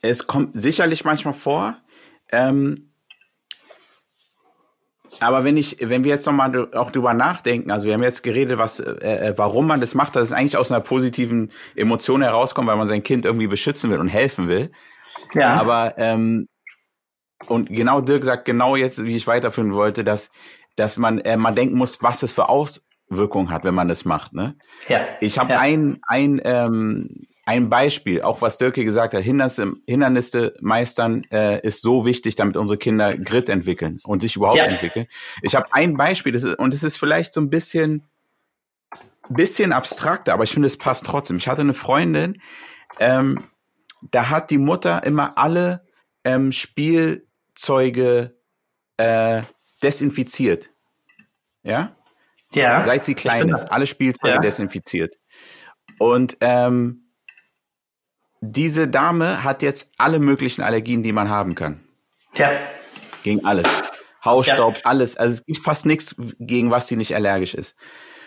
Es 0.00 0.26
kommt 0.26 0.58
sicherlich 0.58 1.04
manchmal 1.04 1.34
vor. 1.34 1.76
Ähm 2.32 2.89
aber 5.18 5.44
wenn 5.44 5.56
ich, 5.56 5.76
wenn 5.80 6.04
wir 6.04 6.10
jetzt 6.10 6.26
nochmal 6.26 6.72
auch 6.74 6.90
drüber 6.90 7.14
nachdenken, 7.14 7.70
also 7.70 7.86
wir 7.86 7.94
haben 7.94 8.02
jetzt 8.02 8.22
geredet, 8.22 8.58
was, 8.58 8.80
äh, 8.80 8.92
äh, 8.92 9.34
warum 9.36 9.66
man 9.66 9.80
das 9.80 9.94
macht, 9.94 10.14
dass 10.14 10.28
es 10.28 10.32
eigentlich 10.32 10.56
aus 10.56 10.70
einer 10.70 10.80
positiven 10.80 11.50
Emotion 11.74 12.22
herauskommt, 12.22 12.68
weil 12.68 12.76
man 12.76 12.86
sein 12.86 13.02
Kind 13.02 13.24
irgendwie 13.24 13.48
beschützen 13.48 13.90
will 13.90 13.98
und 13.98 14.08
helfen 14.08 14.48
will. 14.48 14.70
Ja. 15.34 15.54
Aber 15.54 15.94
ähm, 15.98 16.46
und 17.46 17.68
genau 17.68 18.00
Dirk 18.00 18.24
sagt 18.24 18.44
genau 18.44 18.76
jetzt, 18.76 19.04
wie 19.04 19.16
ich 19.16 19.26
weiterführen 19.26 19.72
wollte, 19.72 20.04
dass 20.04 20.30
dass 20.76 20.96
man 20.96 21.18
äh, 21.20 21.36
man 21.36 21.54
denken 21.54 21.76
muss, 21.76 22.02
was 22.02 22.22
es 22.22 22.32
für 22.32 22.48
Auswirkungen 22.48 23.50
hat, 23.50 23.64
wenn 23.64 23.74
man 23.74 23.88
das 23.88 24.04
macht. 24.04 24.32
Ne? 24.32 24.56
Ja. 24.88 25.00
Ich 25.20 25.38
habe 25.38 25.52
ja. 25.52 25.60
ein 25.60 26.00
ein 26.06 26.40
ähm, 26.44 27.26
ein 27.50 27.68
Beispiel, 27.68 28.22
auch 28.22 28.42
was 28.42 28.58
Dirke 28.58 28.84
gesagt 28.84 29.12
hat, 29.12 29.24
Hindernisse, 29.24 29.72
Hindernisse 29.84 30.54
meistern 30.60 31.24
äh, 31.32 31.60
ist 31.66 31.82
so 31.82 32.06
wichtig, 32.06 32.36
damit 32.36 32.56
unsere 32.56 32.78
Kinder 32.78 33.12
Grit 33.16 33.48
entwickeln 33.48 33.98
und 34.04 34.20
sich 34.20 34.36
überhaupt 34.36 34.58
ja. 34.58 34.66
entwickeln. 34.66 35.08
Ich 35.42 35.56
habe 35.56 35.66
ein 35.72 35.96
Beispiel, 35.96 36.32
ist, 36.36 36.44
und 36.44 36.72
es 36.72 36.84
ist 36.84 36.96
vielleicht 36.96 37.34
so 37.34 37.40
ein 37.40 37.50
bisschen, 37.50 38.08
bisschen 39.28 39.72
abstrakter, 39.72 40.32
aber 40.32 40.44
ich 40.44 40.52
finde, 40.52 40.66
es 40.66 40.78
passt 40.78 41.04
trotzdem. 41.06 41.38
Ich 41.38 41.48
hatte 41.48 41.62
eine 41.62 41.74
Freundin, 41.74 42.40
ähm, 43.00 43.42
da 44.12 44.30
hat 44.30 44.50
die 44.50 44.58
Mutter 44.58 45.02
immer 45.02 45.36
alle 45.36 45.84
ähm, 46.22 46.52
Spielzeuge 46.52 48.38
äh, 48.96 49.42
desinfiziert. 49.82 50.70
Ja? 51.64 51.96
Ja. 52.54 52.84
Seit 52.84 53.04
sie 53.04 53.14
klein 53.16 53.48
ist, 53.48 53.72
alle 53.72 53.88
Spielzeuge 53.88 54.34
ja. 54.34 54.40
desinfiziert. 54.40 55.16
Und 55.98 56.36
ähm, 56.40 57.09
diese 58.40 58.88
Dame 58.88 59.44
hat 59.44 59.62
jetzt 59.62 59.92
alle 59.98 60.18
möglichen 60.18 60.62
Allergien, 60.62 61.02
die 61.02 61.12
man 61.12 61.28
haben 61.28 61.54
kann. 61.54 61.80
Ja. 62.34 62.52
Gegen 63.22 63.44
alles. 63.44 63.66
Hausstaub, 64.24 64.76
ja. 64.76 64.84
alles. 64.84 65.16
Also 65.16 65.40
es 65.40 65.46
gibt 65.46 65.58
fast 65.58 65.86
nichts, 65.86 66.16
gegen 66.38 66.70
was 66.70 66.88
sie 66.88 66.96
nicht 66.96 67.14
allergisch 67.14 67.54
ist. 67.54 67.76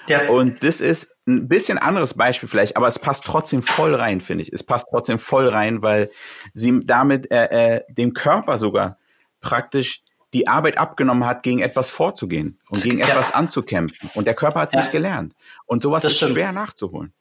Ja. 0.08 0.30
Und 0.30 0.64
das 0.64 0.82
ist 0.82 1.16
ein 1.28 1.48
bisschen 1.48 1.78
anderes 1.78 2.16
Beispiel 2.16 2.50
vielleicht, 2.50 2.76
aber 2.76 2.88
es 2.88 3.00
passt 3.00 3.24
trotzdem 3.26 3.62
voll 3.62 3.96
rein, 3.96 4.20
finde 4.20 4.44
ich. 4.44 4.52
Es 4.52 4.64
passt 4.64 4.88
trotzdem 4.90 5.18
voll 5.18 5.48
rein, 5.48 5.82
weil 5.82 6.12
sie 6.54 6.82
damit 6.84 7.32
äh, 7.32 7.76
äh, 7.76 7.82
dem 7.90 8.14
Körper 8.14 8.58
sogar 8.58 8.98
praktisch 9.40 10.04
die 10.34 10.48
Arbeit 10.48 10.78
abgenommen 10.78 11.26
hat, 11.26 11.44
gegen 11.44 11.60
etwas 11.60 11.90
vorzugehen 11.90 12.60
und 12.70 12.82
gegen 12.82 12.98
ja. 12.98 13.08
etwas 13.08 13.34
anzukämpfen. 13.34 14.10
Und 14.16 14.26
der 14.26 14.34
Körper 14.34 14.62
hat 14.62 14.70
es 14.70 14.76
ja. 14.76 14.82
nicht 14.82 14.92
gelernt. 14.92 15.36
Und 15.66 15.84
sowas 15.84 16.04
das 16.04 16.14
ist 16.14 16.18
stimmt. 16.18 16.34
schwer 16.34 16.52
nachzuholen. 16.52 17.14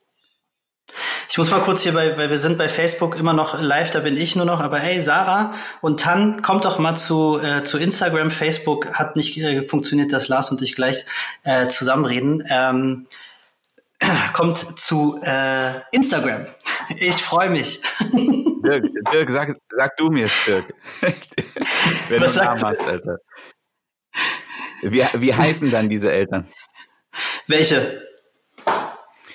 Ich 1.32 1.38
muss 1.38 1.50
mal 1.50 1.62
kurz 1.62 1.82
hier 1.82 1.94
bei, 1.94 2.18
weil 2.18 2.28
wir 2.28 2.36
sind 2.36 2.58
bei 2.58 2.68
Facebook 2.68 3.16
immer 3.16 3.32
noch 3.32 3.58
live, 3.58 3.90
da 3.90 4.00
bin 4.00 4.18
ich 4.18 4.36
nur 4.36 4.44
noch, 4.44 4.60
aber 4.60 4.78
hey, 4.78 5.00
Sarah 5.00 5.54
und 5.80 5.98
Tan, 5.98 6.42
kommt 6.42 6.66
doch 6.66 6.78
mal 6.78 6.94
zu, 6.94 7.40
äh, 7.40 7.62
zu 7.62 7.78
Instagram. 7.78 8.30
Facebook 8.30 8.92
hat 8.92 9.16
nicht 9.16 9.38
äh, 9.38 9.62
funktioniert, 9.62 10.12
dass 10.12 10.28
Lars 10.28 10.50
und 10.50 10.60
ich 10.60 10.74
gleich 10.74 11.06
äh, 11.44 11.68
zusammenreden. 11.68 12.46
Ähm, 12.50 13.06
kommt 14.34 14.58
zu 14.58 15.18
äh, 15.24 15.80
Instagram. 15.92 16.44
Ich 16.96 17.22
freue 17.22 17.48
mich. 17.48 17.80
Dirk, 18.12 18.84
Dirk 19.10 19.30
sag, 19.30 19.56
sag 19.74 19.96
du 19.96 20.10
mir 20.10 20.28
Dirk. 20.46 20.66
Wenn 22.10 22.20
Was 22.20 22.34
du 22.34 22.40
Namen 22.40 22.62
hast, 22.62 22.82
Alter. 22.82 23.16
Wie, 24.82 25.02
wie 25.14 25.34
heißen 25.34 25.70
dann 25.70 25.88
diese 25.88 26.12
Eltern? 26.12 26.46
Welche? 27.46 28.11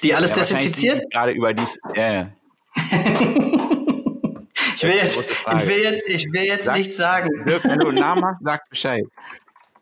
Die 0.04 0.14
alles 0.14 0.32
ja, 0.32 0.38
desinfiziert? 0.38 1.12
Gerade 1.12 1.32
über 1.32 1.54
die. 1.54 1.64
Ja, 1.96 2.14
ja. 2.14 2.30
ich, 4.76 4.84
will 4.84 4.92
jetzt, 4.92 5.20
ich 5.20 5.68
will 5.68 5.84
jetzt, 5.84 6.08
ich 6.08 6.26
will 6.32 6.44
jetzt 6.44 6.66
sag, 6.66 6.78
nichts 6.78 6.98
sagen. 6.98 7.30
Dirk, 7.46 7.64
wenn 7.64 7.80
du 7.80 7.88
einen 7.90 8.00
Namen 8.00 8.26
hast, 8.26 8.44
sag 8.44 8.70
Bescheid. 8.70 9.04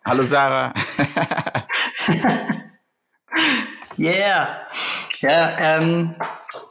Hallo 0.06 0.24
Sarah. 0.24 0.74
yeah. 3.98 4.62
Ja, 5.20 5.58
ähm, 5.58 6.16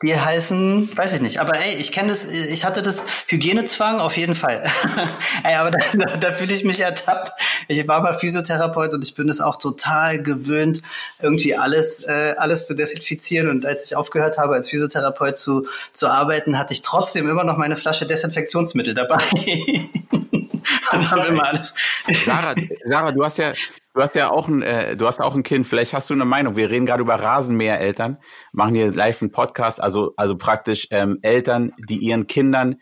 die 0.03 0.19
heißen, 0.19 0.97
weiß 0.97 1.15
ich 1.15 1.21
nicht, 1.21 1.41
aber 1.41 1.57
ey, 1.57 1.75
ich 1.75 1.93
kenne 1.93 2.09
das, 2.09 2.25
ich 2.25 2.65
hatte 2.65 2.83
das 2.83 3.05
Hygienezwang 3.29 4.01
auf 4.01 4.17
jeden 4.17 4.35
Fall. 4.35 4.63
ey, 5.45 5.55
aber 5.55 5.71
da, 5.71 6.17
da, 6.17 6.33
fühle 6.33 6.55
ich 6.55 6.65
mich 6.65 6.81
ertappt. 6.81 7.33
Ich 7.69 7.87
war 7.89 8.01
mal 8.01 8.13
Physiotherapeut 8.13 8.93
und 8.95 9.05
ich 9.05 9.15
bin 9.15 9.29
es 9.29 9.41
auch 9.41 9.57
total 9.57 10.21
gewöhnt, 10.21 10.83
irgendwie 11.21 11.57
alles, 11.57 12.05
äh, 12.05 12.35
alles 12.37 12.67
zu 12.67 12.75
desinfizieren. 12.75 13.49
Und 13.49 13.67
als 13.67 13.85
ich 13.85 13.97
aufgehört 13.97 14.39
habe, 14.39 14.55
als 14.55 14.69
Physiotherapeut 14.69 15.39
zu, 15.39 15.67
zu 15.93 16.09
arbeiten, 16.09 16.59
hatte 16.59 16.73
ich 16.73 16.83
trotzdem 16.83 17.29
immer 17.29 17.45
noch 17.45 17.57
meine 17.57 17.77
Flasche 17.77 18.07
Desinfektionsmittel 18.07 18.95
dabei. 18.95 19.23
und 20.95 21.11
haben 21.11 21.25
immer 21.27 21.49
alles. 21.49 21.75
Sarah, 22.13 22.55
Sarah, 22.85 23.13
du 23.13 23.25
hast 23.25 23.39
ja, 23.39 23.53
Du 23.95 24.03
hast 24.03 24.17
ja 24.17 24.29
auch 24.29 24.49
ein, 24.49 24.61
äh, 24.63 24.97
du 24.97 25.07
hast 25.07 25.21
auch 25.21 25.37
ein 25.37 25.45
Kind. 25.45 25.69
Vielleicht 25.69 25.95
hast 25.95 26.11
du 26.11 26.15
eine 26.15 26.25
Meinung. 26.25 26.57
Wir 26.57 26.69
reden 26.69 26.85
gerade 26.85 27.03
über 27.03 27.15
Rasenmähereltern, 27.15 28.19
machen 28.53 28.75
hier 28.75 28.93
live 28.93 29.23
einen 29.23 29.31
Podcast. 29.31 29.81
Also, 29.81 30.13
also 30.17 30.37
praktisch 30.37 30.89
ähm, 30.91 31.21
Eltern, 31.23 31.73
die 31.89 31.99
ihren 31.99 32.27
Kindern, 32.27 32.81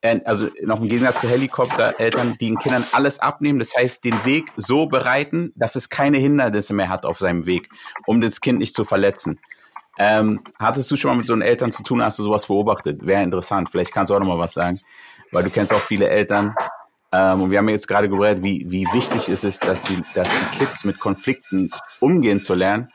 äh, 0.00 0.18
also 0.24 0.48
noch 0.62 0.80
im 0.80 0.88
Gegensatz 0.88 1.20
zu 1.20 1.28
Helikoptereltern, 1.28 2.38
die 2.40 2.48
ihren 2.48 2.58
Kindern 2.58 2.84
alles 2.90 3.20
abnehmen. 3.20 3.60
Das 3.60 3.76
heißt, 3.76 4.04
den 4.04 4.24
Weg 4.24 4.46
so 4.56 4.86
bereiten, 4.86 5.52
dass 5.54 5.76
es 5.76 5.90
keine 5.90 6.18
Hindernisse 6.18 6.74
mehr 6.74 6.88
hat 6.88 7.04
auf 7.04 7.18
seinem 7.18 7.46
Weg, 7.46 7.68
um 8.06 8.20
das 8.20 8.40
Kind 8.40 8.58
nicht 8.58 8.74
zu 8.74 8.84
verletzen. 8.84 9.38
Ähm, 9.96 10.42
hattest 10.58 10.90
du 10.90 10.96
schon 10.96 11.12
mal 11.12 11.18
mit 11.18 11.26
so 11.28 11.34
einen 11.34 11.42
Eltern 11.42 11.70
zu 11.70 11.84
tun? 11.84 12.02
Hast 12.02 12.18
du 12.18 12.24
sowas 12.24 12.46
beobachtet? 12.46 13.06
Wäre 13.06 13.22
interessant. 13.22 13.68
Vielleicht 13.70 13.92
kannst 13.92 14.10
du 14.10 14.16
auch 14.16 14.20
noch 14.20 14.26
mal 14.26 14.38
was 14.40 14.54
sagen, 14.54 14.80
weil 15.30 15.44
du 15.44 15.50
kennst 15.50 15.72
auch 15.72 15.82
viele 15.82 16.08
Eltern, 16.08 16.56
ähm, 17.12 17.42
und 17.42 17.50
wir 17.50 17.58
haben 17.58 17.68
jetzt 17.68 17.88
gerade 17.88 18.08
gehört, 18.08 18.42
wie, 18.42 18.66
wie 18.68 18.86
wichtig 18.92 19.28
ist 19.28 19.44
es, 19.44 19.58
dass 19.60 19.84
die, 19.84 20.02
dass 20.14 20.28
die 20.28 20.58
Kids 20.58 20.84
mit 20.84 20.98
Konflikten 20.98 21.70
umgehen 22.00 22.42
zu 22.42 22.54
lernen 22.54 22.92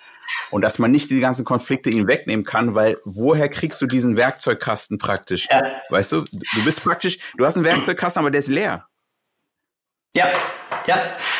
und 0.51 0.61
dass 0.61 0.79
man 0.79 0.91
nicht 0.91 1.09
die 1.09 1.19
ganzen 1.19 1.45
Konflikte 1.45 1.89
ihnen 1.89 2.07
wegnehmen 2.07 2.45
kann, 2.45 2.75
weil 2.75 2.97
woher 3.05 3.49
kriegst 3.49 3.81
du 3.81 3.87
diesen 3.87 4.15
Werkzeugkasten 4.15 4.97
praktisch? 4.97 5.47
Ja. 5.49 5.63
Weißt 5.89 6.11
du, 6.11 6.21
du 6.21 6.63
bist 6.63 6.83
praktisch, 6.83 7.17
du 7.37 7.45
hast 7.45 7.55
einen 7.55 7.65
Werkzeugkasten, 7.65 8.19
aber 8.19 8.31
der 8.31 8.39
ist 8.39 8.47
leer. 8.47 8.87
Ja, 10.15 10.27
ja. 10.87 10.97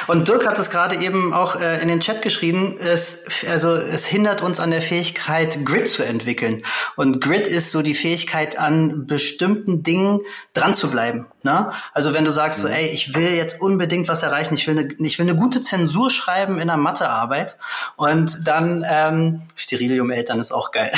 Und 0.07 0.27
Dirk 0.27 0.47
hat 0.47 0.59
es 0.59 0.69
gerade 0.69 0.95
eben 0.95 1.33
auch 1.33 1.59
äh, 1.59 1.81
in 1.81 1.87
den 1.87 1.99
Chat 1.99 2.21
geschrieben. 2.21 2.77
Es, 2.79 3.23
also 3.49 3.73
es 3.75 4.05
hindert 4.05 4.41
uns 4.41 4.59
an 4.59 4.71
der 4.71 4.81
Fähigkeit, 4.81 5.65
Grid 5.65 5.89
zu 5.89 6.03
entwickeln. 6.03 6.63
Und 6.95 7.21
Grid 7.21 7.47
ist 7.47 7.71
so 7.71 7.81
die 7.81 7.95
Fähigkeit, 7.95 8.57
an 8.59 9.05
bestimmten 9.07 9.83
Dingen 9.83 10.21
dran 10.53 10.73
zu 10.73 10.89
bleiben. 10.89 11.27
Ne? 11.43 11.71
Also 11.93 12.13
wenn 12.13 12.23
du 12.23 12.31
sagst 12.31 12.61
so, 12.61 12.67
mhm. 12.67 12.73
ey, 12.73 12.87
ich 12.87 13.15
will 13.15 13.33
jetzt 13.33 13.61
unbedingt 13.61 14.07
was 14.07 14.23
erreichen, 14.23 14.53
ich 14.53 14.65
will 14.67 14.79
eine, 14.79 14.87
ich 14.99 15.19
will 15.19 15.29
eine 15.29 15.37
gute 15.37 15.61
Zensur 15.61 16.09
schreiben 16.09 16.59
in 16.59 16.67
der 16.67 16.77
Mathearbeit 16.77 17.57
und 17.97 18.47
dann 18.47 18.85
ähm, 18.89 19.41
Sterilium-Eltern 19.55 20.39
ist 20.39 20.53
auch 20.53 20.71
geil. 20.71 20.91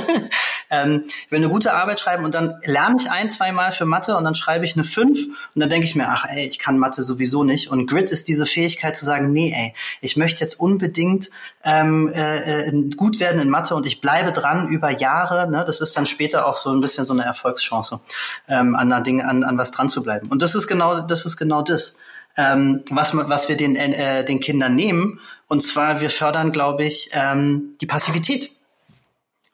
ähm, 0.72 1.04
ich 1.06 1.30
will 1.30 1.38
eine 1.38 1.50
gute 1.50 1.74
Arbeit 1.74 2.00
schreiben 2.00 2.24
und 2.24 2.34
dann 2.34 2.58
lerne 2.64 2.96
ich 2.98 3.10
ein, 3.10 3.30
zwei 3.30 3.52
Mal 3.52 3.72
für 3.72 3.84
Mathe 3.84 4.16
und 4.16 4.24
dann 4.24 4.34
schreibe 4.34 4.64
ich 4.64 4.74
eine 4.74 4.84
5 4.84 5.26
und 5.26 5.36
dann 5.54 5.68
denke 5.68 5.84
ich 5.84 5.94
mir, 5.94 6.08
ach 6.08 6.24
ey, 6.28 6.46
ich 6.46 6.58
kann 6.58 6.78
Mathe 6.78 7.02
sowieso 7.02 7.44
nicht. 7.44 7.70
Und 7.70 7.86
Grid 7.86 8.10
ist 8.10 8.26
diese 8.26 8.46
Fähigkeit 8.46 8.96
zu 8.96 9.04
sagen, 9.04 9.32
nee, 9.32 9.52
ey, 9.54 9.74
ich 10.00 10.16
möchte 10.16 10.40
jetzt 10.40 10.58
unbedingt 10.58 11.30
ähm, 11.62 12.10
äh, 12.12 12.68
äh 12.68 12.72
gut 12.96 13.20
werden 13.20 13.40
in 13.40 13.50
Mathe 13.50 13.74
und 13.74 13.86
ich 13.86 14.00
bleibe 14.00 14.32
dran 14.32 14.66
über 14.68 14.90
Jahre. 14.90 15.50
Ne? 15.50 15.62
Das 15.66 15.80
ist 15.82 15.94
dann 15.96 16.06
später 16.06 16.46
auch 16.46 16.56
so 16.56 16.70
ein 16.70 16.80
bisschen 16.80 17.04
so 17.04 17.12
eine 17.12 17.24
Erfolgschance, 17.24 18.00
ähm, 18.48 18.74
an, 18.74 18.90
an, 18.92 19.20
an, 19.20 19.44
an 19.44 19.58
was 19.58 19.70
dran 19.72 19.90
zu 19.90 20.02
bleiben. 20.02 20.28
Und 20.28 20.40
das 20.40 20.54
ist 20.54 20.66
genau, 20.66 21.02
das 21.02 21.26
ist 21.26 21.36
genau 21.36 21.62
das. 21.62 21.96
Ähm, 22.34 22.82
was, 22.88 23.14
was 23.14 23.50
wir 23.50 23.58
den, 23.58 23.76
äh, 23.76 24.24
den 24.24 24.40
Kindern 24.40 24.74
nehmen. 24.74 25.20
Und 25.48 25.62
zwar, 25.62 26.00
wir 26.00 26.08
fördern, 26.08 26.50
glaube 26.50 26.82
ich, 26.82 27.10
ähm, 27.12 27.76
die 27.82 27.84
Passivität. 27.84 28.50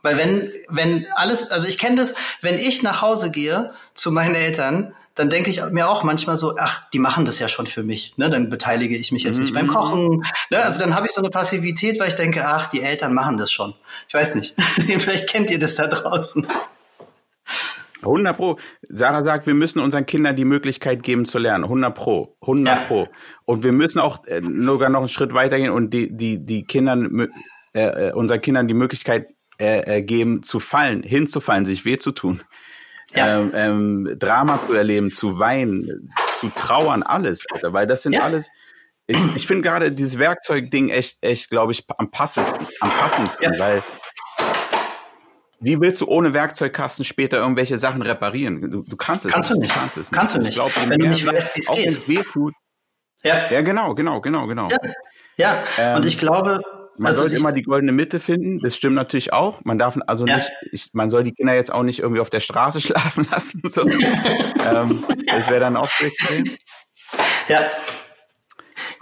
Weil 0.03 0.17
wenn, 0.17 0.53
wenn 0.69 1.07
alles, 1.15 1.51
also 1.51 1.67
ich 1.67 1.79
kenne 1.79 1.97
das, 1.97 2.15
wenn 2.41 2.57
ich 2.57 2.83
nach 2.83 3.03
Hause 3.03 3.31
gehe 3.31 3.73
zu 3.95 4.13
meinen 4.13 4.35
Eltern, 4.35 4.95
dann 5.19 5.31
denke 5.31 5.51
ich 5.51 5.61
mir 5.71 5.89
auch 5.89 6.05
manchmal 6.05 6.37
so, 6.37 6.55
ach, 6.59 6.89
die 6.91 7.01
machen 7.01 7.25
das 7.25 7.41
ja 7.41 7.49
schon 7.49 7.67
für 7.67 7.83
mich. 7.83 8.17
Ne? 8.17 8.31
Dann 8.31 8.49
beteilige 8.49 8.97
ich 8.97 9.11
mich 9.11 9.25
jetzt 9.25 9.41
nicht 9.41 9.53
beim 9.53 9.67
mhm. 9.67 9.71
Kochen. 9.71 10.25
Ne? 10.51 10.63
Also 10.63 10.79
dann 10.79 10.95
habe 10.95 11.07
ich 11.07 11.13
so 11.13 11.21
eine 11.21 11.31
Passivität, 11.31 11.99
weil 11.99 12.09
ich 12.09 12.15
denke, 12.15 12.47
ach, 12.47 12.69
die 12.69 12.83
Eltern 12.83 13.15
machen 13.15 13.37
das 13.37 13.51
schon. 13.51 13.75
Ich 14.07 14.15
weiß 14.15 14.37
nicht. 14.37 14.55
Vielleicht 14.99 15.29
kennt 15.29 15.51
ihr 15.51 15.59
das 15.59 15.75
da 15.75 15.89
draußen. 15.89 16.47
100 18.03 18.37
Pro. 18.37 18.59
Sarah 18.89 19.25
sagt, 19.25 19.49
wir 19.49 19.55
müssen 19.55 19.81
unseren 19.81 20.07
Kindern 20.07 20.37
die 20.37 20.45
Möglichkeit 20.45 21.03
geben 21.03 21.25
zu 21.25 21.39
lernen. 21.39 21.65
100 21.65 21.95
Pro. 21.95 22.37
100 22.43 22.75
ja. 22.75 22.85
Pro. 22.85 23.09
Und 23.45 23.65
wir 23.65 23.73
müssen 23.73 23.99
auch 23.99 24.25
äh, 24.27 24.41
sogar 24.41 24.89
noch 24.89 25.01
einen 25.01 25.09
Schritt 25.09 25.35
weitergehen 25.35 25.71
und 25.71 25.93
die, 25.93 26.17
die, 26.17 26.45
die 26.45 26.65
Kindern, 26.65 27.29
äh, 27.73 28.09
äh, 28.09 28.13
unseren 28.13 28.41
Kindern 28.41 28.69
die 28.69 28.75
Möglichkeit 28.75 29.27
äh, 29.59 30.03
geben 30.03 30.43
zu 30.43 30.61
fallen, 30.61 31.03
hinzufallen, 31.03 31.65
sich 31.65 31.85
weh 31.85 31.99
zu 31.99 32.13
tun. 32.13 32.43
Ja. 33.15 33.41
Ähm, 33.41 33.53
ähm, 33.55 34.17
Drama 34.19 34.61
zu 34.67 34.75
erleben, 34.75 35.11
zu 35.11 35.39
weinen, 35.39 36.09
zu 36.35 36.51
trauern, 36.55 37.03
alles, 37.03 37.47
Alter, 37.51 37.73
weil 37.73 37.87
das 37.87 38.03
sind 38.03 38.13
ja. 38.13 38.21
alles, 38.21 38.51
ich, 39.07 39.19
ich 39.35 39.47
finde 39.47 39.63
gerade 39.63 39.91
dieses 39.93 40.19
Werkzeugding 40.19 40.91
echt, 40.91 41.19
echt, 41.23 41.49
glaube 41.49 41.73
ich, 41.73 41.85
am 41.97 42.11
passendsten, 42.11 42.67
am 42.81 42.91
passendsten, 42.91 43.55
ja. 43.55 43.59
weil 43.59 43.83
wie 45.61 45.81
willst 45.81 46.01
du 46.01 46.07
ohne 46.07 46.35
Werkzeugkasten 46.35 47.05
später 47.05 47.39
irgendwelche 47.39 47.79
Sachen 47.79 48.03
reparieren? 48.03 48.71
Du, 48.71 48.83
du 48.83 48.97
kannst 48.97 49.27
es 49.27 49.33
kannst 49.33 49.51
nicht. 49.51 49.57
Du 49.57 49.63
nicht. 49.63 49.75
Kannst, 49.75 49.97
es 49.97 50.11
kannst 50.11 50.35
nicht. 50.35 50.57
du 50.57 50.63
nicht. 50.63 50.73
Glaub, 50.73 50.89
wenn 50.89 51.01
du 51.01 51.09
nicht 51.09 51.27
weißt, 51.27 51.57
wie 51.57 51.61
es 51.61 51.67
geht. 51.67 51.87
Wenn 51.87 51.95
es 51.95 52.09
weh 52.09 52.23
tut. 52.33 52.55
Ja. 53.25 53.51
ja, 53.51 53.63
genau, 53.63 53.95
genau, 53.95 54.21
genau, 54.21 54.47
genau. 54.47 54.69
Ja, 54.69 54.79
ja. 55.37 55.65
Ähm, 55.77 55.97
und 55.97 56.07
ich 56.07 56.19
glaube, 56.19 56.61
man 56.99 57.11
also 57.11 57.23
sollte 57.23 57.37
immer 57.37 57.53
die 57.53 57.63
goldene 57.63 57.93
Mitte 57.93 58.21
finden. 58.21 58.61
Das 58.61 58.77
stimmt 58.77 58.95
natürlich 58.95 59.33
auch. 59.33 59.65
Man 59.65 59.79
darf 59.79 59.99
also 60.07 60.27
ja. 60.27 60.37
nicht, 60.37 60.51
ich, 60.73 60.91
man 60.93 61.11
soll 61.11 61.25
die 61.25 61.33
Kinder 61.33 61.55
jetzt 61.55 61.73
auch 61.73 61.83
nicht 61.83 62.01
irgendwie 62.01 62.21
auf 62.21 62.31
der 62.31 62.41
Straße 62.41 62.81
schlafen 62.83 63.27
lassen. 63.31 63.63
So. 63.65 63.83
ähm, 63.89 65.05
das 65.27 65.49
wäre 65.49 65.61
dann 65.61 65.77
auch 65.77 65.89
zu 65.89 66.07
extrem. 66.07 66.45
Ja. 67.49 67.61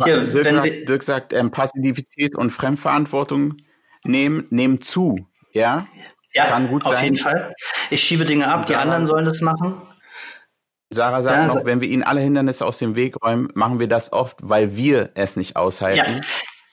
Hier, 0.04 0.20
Dirk, 0.20 0.50
sagt, 0.50 0.88
Dirk 0.88 1.02
sagt, 1.02 1.32
ähm, 1.32 1.50
Passivität 1.50 2.36
und 2.36 2.50
Fremdverantwortung 2.50 3.56
nehmen, 4.04 4.46
nehmen 4.50 4.80
zu. 4.80 5.26
Ja. 5.52 5.86
Ja, 6.34 6.48
Kann 6.48 6.68
gut 6.68 6.84
auf 6.84 6.94
sein. 6.94 7.04
jeden 7.04 7.16
Fall. 7.16 7.54
Ich 7.88 8.02
schiebe 8.02 8.26
Dinge 8.26 8.48
ab, 8.48 8.66
die 8.66 8.76
anderen 8.76 9.06
sollen 9.06 9.24
das 9.24 9.40
machen. 9.40 9.80
Sarah 10.90 11.22
sagt 11.22 11.36
ja, 11.36 11.46
noch, 11.46 11.64
wenn 11.64 11.80
wir 11.80 11.88
ihnen 11.88 12.02
alle 12.02 12.20
Hindernisse 12.20 12.64
aus 12.64 12.78
dem 12.78 12.94
Weg 12.94 13.16
räumen, 13.24 13.48
machen 13.54 13.80
wir 13.80 13.88
das 13.88 14.12
oft, 14.12 14.36
weil 14.42 14.76
wir 14.76 15.10
es 15.14 15.36
nicht 15.36 15.56
aushalten. 15.56 16.16
Ja, 16.16 16.20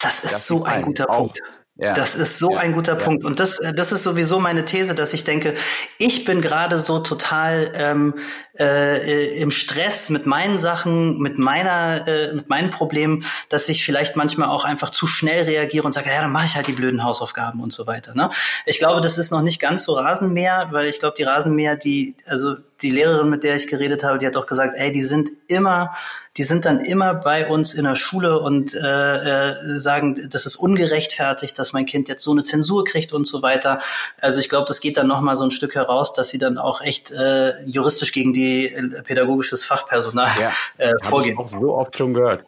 das 0.04 0.24
ist 0.24 0.34
das 0.34 0.48
so 0.48 0.66
ein 0.66 0.84
guter 0.84 1.10
auch. 1.10 1.18
Punkt. 1.18 1.42
Ja. 1.76 1.94
Das 1.94 2.14
ist 2.14 2.38
so 2.38 2.52
ja. 2.52 2.60
ein 2.60 2.74
guter 2.74 3.00
ja. 3.00 3.04
Punkt. 3.04 3.26
Und 3.26 3.40
das, 3.40 3.58
äh, 3.58 3.74
das 3.74 3.92
ist 3.92 4.04
sowieso 4.04 4.40
meine 4.40 4.64
These, 4.64 4.94
dass 4.94 5.12
ich 5.14 5.24
denke, 5.24 5.56
ich 5.98 6.24
bin 6.24 6.40
gerade 6.40 6.78
so 6.78 7.00
total 7.00 7.72
ähm, 7.74 8.14
äh, 8.60 9.40
im 9.42 9.50
Stress 9.50 10.12
mit 10.12 10.28
meinen 10.28 10.60
Sachen, 10.60 11.18
mit 11.18 11.40
meiner, 11.40 12.08
äh, 12.08 12.34
mit 12.34 12.48
meinen 12.48 12.70
Problemen, 12.70 13.26
dass 13.50 13.70
ich 13.70 13.84
vielleicht 13.84 14.16
manchmal 14.16 14.50
auch 14.50 14.66
einfach 14.66 14.92
zu 14.92 15.08
schnell 15.08 15.46
reagiere 15.46 15.86
und 15.88 15.94
sage, 15.94 16.12
ja, 16.12 16.22
dann 16.22 16.32
mache 16.32 16.46
ich 16.46 16.56
halt 16.56 16.68
die 16.68 16.74
blöden 16.74 17.04
Hausaufgaben 17.04 17.60
und 17.60 17.74
so 17.74 17.88
weiter. 17.88 18.14
Ne? 18.14 18.30
Ich 18.68 18.78
glaube, 18.78 19.02
das 19.02 19.18
ist 19.18 19.32
noch 19.32 19.42
nicht 19.42 19.60
ganz 19.60 19.86
so 19.86 19.94
Rasenmäher, 19.94 20.68
weil 20.72 20.88
ich 20.88 21.00
glaube, 21.00 21.16
die 21.18 21.24
Rasenmäher, 21.24 21.76
die, 21.76 22.16
also 22.28 22.56
die 22.84 22.92
Lehrerin, 22.92 23.30
mit 23.30 23.44
der 23.44 23.56
ich 23.56 23.68
geredet 23.68 24.04
habe, 24.04 24.20
die 24.20 24.28
hat 24.28 24.38
auch 24.38 24.46
gesagt, 24.46 24.76
ey, 24.78 24.92
die 24.92 25.04
sind 25.04 25.32
immer 25.48 25.94
die 26.38 26.44
sind 26.44 26.66
dann 26.66 26.80
immer 26.80 27.14
bei 27.14 27.48
uns 27.48 27.74
in 27.74 27.86
der 27.86 27.96
Schule 27.96 28.40
und 28.40 28.74
äh, 28.74 29.50
äh, 29.50 29.80
sagen, 29.80 30.30
das 30.32 30.46
ist 30.48 30.56
ungerechtfertigt, 30.56 31.58
dass 31.60 31.74
mein 31.74 31.86
Kind 31.86 32.10
jetzt 32.10 32.24
so 32.24 32.32
eine 32.32 32.44
Zensur 32.44 32.86
kriegt 32.86 33.14
und 33.14 33.26
so 33.26 33.44
weiter. 33.44 33.82
Also 34.20 34.40
ich 34.40 34.50
glaube, 34.50 34.66
das 34.68 34.80
geht 34.80 34.98
dann 34.98 35.08
nochmal 35.08 35.38
so 35.38 35.44
ein 35.44 35.52
Stück 35.52 35.76
heraus, 35.76 36.14
dass 36.14 36.30
sie 36.30 36.40
dann 36.40 36.58
auch 36.58 36.82
echt 36.82 37.12
äh, 37.12 37.54
juristisch 37.66 38.12
gegen 38.14 38.34
die 38.34 38.66
äh, 38.66 39.04
pädagogisches 39.04 39.64
Fachpersonal 39.64 40.32
ja, 40.40 40.52
äh, 40.78 40.94
vorgehen. 41.04 41.34
Ich 41.34 41.40
auch 41.40 41.48
so 41.48 41.76
oft 41.76 41.98
schon 41.98 42.16
gehört. 42.16 42.46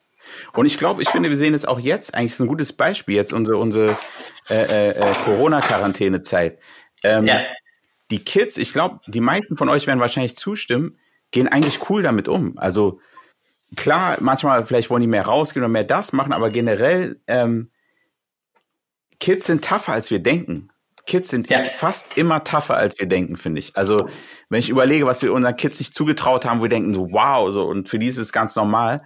Und 0.53 0.65
ich 0.65 0.79
glaube, 0.79 1.03
ich 1.03 1.09
finde, 1.09 1.29
wir 1.29 1.37
sehen 1.37 1.53
es 1.53 1.65
auch 1.65 1.79
jetzt, 1.79 2.15
eigentlich 2.15 2.33
ist 2.33 2.41
ein 2.41 2.47
gutes 2.47 2.73
Beispiel, 2.73 3.15
jetzt 3.15 3.33
unsere, 3.33 3.57
unsere 3.57 3.95
äh, 4.49 4.63
äh, 4.63 4.89
äh 4.89 5.13
Corona-Quarantänezeit. 5.25 6.57
Ähm, 7.03 7.27
ja. 7.27 7.41
Die 8.15 8.23
Kids, 8.23 8.55
ich 8.55 8.71
glaube, 8.71 9.01
die 9.07 9.19
meisten 9.19 9.57
von 9.57 9.67
euch 9.67 9.87
werden 9.87 9.99
wahrscheinlich 9.99 10.37
zustimmen, 10.37 10.97
gehen 11.31 11.49
eigentlich 11.49 11.89
cool 11.89 12.01
damit 12.01 12.29
um. 12.29 12.57
Also 12.57 13.01
klar, 13.75 14.15
manchmal 14.21 14.65
vielleicht 14.65 14.89
wollen 14.89 15.01
die 15.01 15.07
mehr 15.07 15.25
rausgehen 15.25 15.65
oder 15.65 15.71
mehr 15.71 15.83
das 15.83 16.13
machen, 16.13 16.31
aber 16.31 16.47
generell 16.47 17.19
ähm, 17.27 17.71
Kids 19.19 19.47
sind 19.47 19.65
tougher 19.65 19.91
als 19.91 20.11
wir 20.11 20.19
denken. 20.19 20.69
Kids 21.05 21.27
sind 21.27 21.49
ja. 21.49 21.61
fast 21.75 22.17
immer 22.17 22.45
tougher 22.45 22.75
als 22.75 22.97
wir 22.97 23.05
denken, 23.05 23.35
finde 23.35 23.59
ich. 23.59 23.75
Also 23.75 24.07
wenn 24.47 24.59
ich 24.59 24.69
überlege, 24.69 25.05
was 25.05 25.21
wir 25.21 25.33
unseren 25.33 25.57
Kids 25.57 25.79
nicht 25.79 25.93
zugetraut 25.93 26.45
haben, 26.45 26.61
wir 26.61 26.69
denken 26.69 26.93
so 26.93 27.11
wow, 27.11 27.51
so 27.51 27.65
und 27.65 27.89
für 27.89 27.99
die 27.99 28.07
ist 28.07 28.17
es 28.17 28.31
ganz 28.31 28.55
normal. 28.55 29.03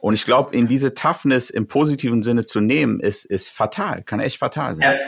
Und 0.00 0.14
ich 0.14 0.24
glaube, 0.24 0.56
in 0.56 0.66
diese 0.66 0.94
Toughness 0.94 1.50
im 1.50 1.66
positiven 1.66 2.22
Sinne 2.22 2.46
zu 2.46 2.60
nehmen, 2.60 3.00
ist, 3.00 3.26
ist 3.26 3.50
fatal, 3.50 4.02
kann 4.02 4.20
echt 4.20 4.38
fatal 4.38 4.74
sein. 4.74 4.92
Ja. 4.92 4.98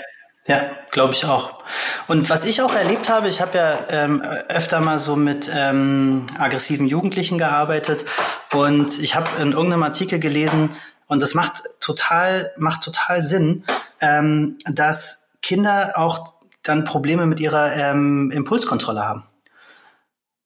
Ja, 0.49 0.71
glaube 0.91 1.13
ich 1.13 1.27
auch. 1.27 1.63
Und 2.07 2.31
was 2.31 2.47
ich 2.47 2.63
auch 2.63 2.75
erlebt 2.75 3.11
habe, 3.11 3.29
ich 3.29 3.43
habe 3.43 3.59
ja 3.59 3.79
ähm, 3.91 4.23
öfter 4.49 4.81
mal 4.81 4.97
so 4.97 5.15
mit 5.15 5.51
ähm, 5.55 6.25
aggressiven 6.39 6.87
Jugendlichen 6.87 7.37
gearbeitet 7.37 8.07
und 8.55 8.99
ich 8.99 9.15
habe 9.15 9.29
in 9.43 9.53
irgendeinem 9.53 9.83
Artikel 9.83 10.19
gelesen 10.19 10.71
und 11.07 11.23
das 11.23 11.35
macht 11.35 11.65
total 11.81 12.51
macht 12.57 12.83
total 12.83 13.23
Sinn, 13.23 13.63
ähm, 14.01 14.57
dass 14.65 15.29
Kinder 15.43 15.93
auch 15.97 16.33
dann 16.63 16.85
Probleme 16.85 17.27
mit 17.27 17.41
ihrer 17.41 17.77
ähm, 17.77 18.31
Impulskontrolle 18.31 19.07
haben. 19.07 19.25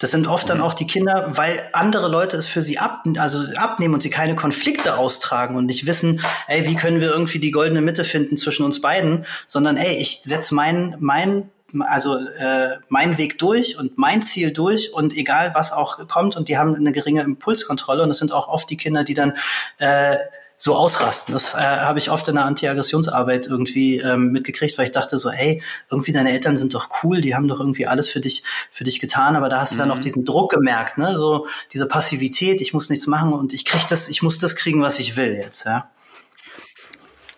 Das 0.03 0.11
sind 0.11 0.27
oft 0.27 0.51
dann 0.51 0.59
mhm. 0.59 0.65
auch 0.65 0.75
die 0.75 0.89
Kinder, 0.89 1.31
weil 1.37 1.53
andere 1.73 2.09
Leute 2.09 2.37
es 2.37 2.49
für 2.49 2.61
sie 2.61 2.81
ab, 2.81 3.05
also 3.19 3.39
abnehmen 3.55 3.95
und 3.95 4.03
sie 4.03 4.11
keine 4.11 4.35
Konflikte 4.35 4.99
austragen 4.99 5.55
und 5.55 5.67
nicht 5.67 5.87
wissen, 5.87 6.21
ey, 6.49 6.67
wie 6.67 6.75
können 6.75 7.01
wir 7.01 7.13
irgendwie 7.13 7.39
die 7.39 7.53
goldene 7.53 7.83
Mitte 7.83 8.03
finden 8.03 8.37
zwischen 8.37 8.65
uns 8.65 8.81
beiden, 8.81 9.27
sondern 9.47 9.77
ey, 9.77 9.97
ich 9.99 10.23
setze 10.25 10.57
mein, 10.57 10.97
mein 10.99 11.51
also 11.79 12.17
äh, 12.17 12.79
mein 12.89 13.17
Weg 13.17 13.39
durch 13.39 13.79
und 13.79 13.97
mein 13.97 14.23
Ziel 14.23 14.53
durch 14.53 14.93
und 14.93 15.17
egal 15.17 15.53
was 15.55 15.73
auch 15.73 16.07
kommt 16.09 16.37
und 16.37 16.49
die 16.49 16.59
haben 16.59 16.75
eine 16.75 16.91
geringe 16.91 17.23
Impulskontrolle 17.23 18.03
und 18.03 18.11
es 18.11 18.19
sind 18.19 18.33
auch 18.33 18.49
oft 18.49 18.69
die 18.71 18.77
Kinder, 18.77 19.05
die 19.05 19.15
dann 19.15 19.37
äh, 19.79 20.17
so 20.65 20.77
ausrasten. 20.77 21.33
Das 21.35 21.55
äh, 21.55 21.59
habe 21.59 21.99
ich 21.99 22.09
oft 22.09 22.29
in 22.29 22.37
der 22.37 22.45
Antiaggressionsarbeit 22.45 23.49
irgendwie 23.49 23.99
ähm, 23.99 24.31
mitgekriegt, 24.31 24.79
weil 24.79 24.85
ich 24.85 24.93
dachte 24.93 25.19
so, 25.19 25.29
hey, 25.29 25.61
irgendwie 25.91 26.13
deine 26.13 26.31
Eltern 26.31 26.57
sind 26.57 26.73
doch 26.73 26.89
cool, 27.03 27.21
die 27.21 27.35
haben 27.35 27.49
doch 27.49 27.59
irgendwie 27.59 27.89
alles 27.89 28.09
für 28.09 28.21
dich, 28.21 28.45
für 28.71 28.85
dich 28.85 29.01
getan, 29.01 29.35
aber 29.35 29.49
da 29.49 29.61
hast 29.61 29.73
du 29.73 29.77
dann 29.77 29.91
auch 29.91 29.97
mhm. 29.97 30.03
diesen 30.03 30.25
Druck 30.25 30.53
gemerkt, 30.53 30.99
ne? 30.99 31.17
So 31.17 31.49
diese 31.73 31.89
Passivität, 31.89 32.61
ich 32.61 32.73
muss 32.73 32.91
nichts 32.91 33.09
machen 33.09 33.33
und 33.33 33.53
ich 33.53 33.65
krieg 33.65 33.89
das, 33.89 34.09
ich 34.09 34.23
muss 34.23 34.39
das 34.39 34.55
kriegen, 34.55 34.81
was 34.83 35.01
ich 35.01 35.17
will 35.17 35.35
jetzt, 35.35 35.65
ja. 35.65 35.91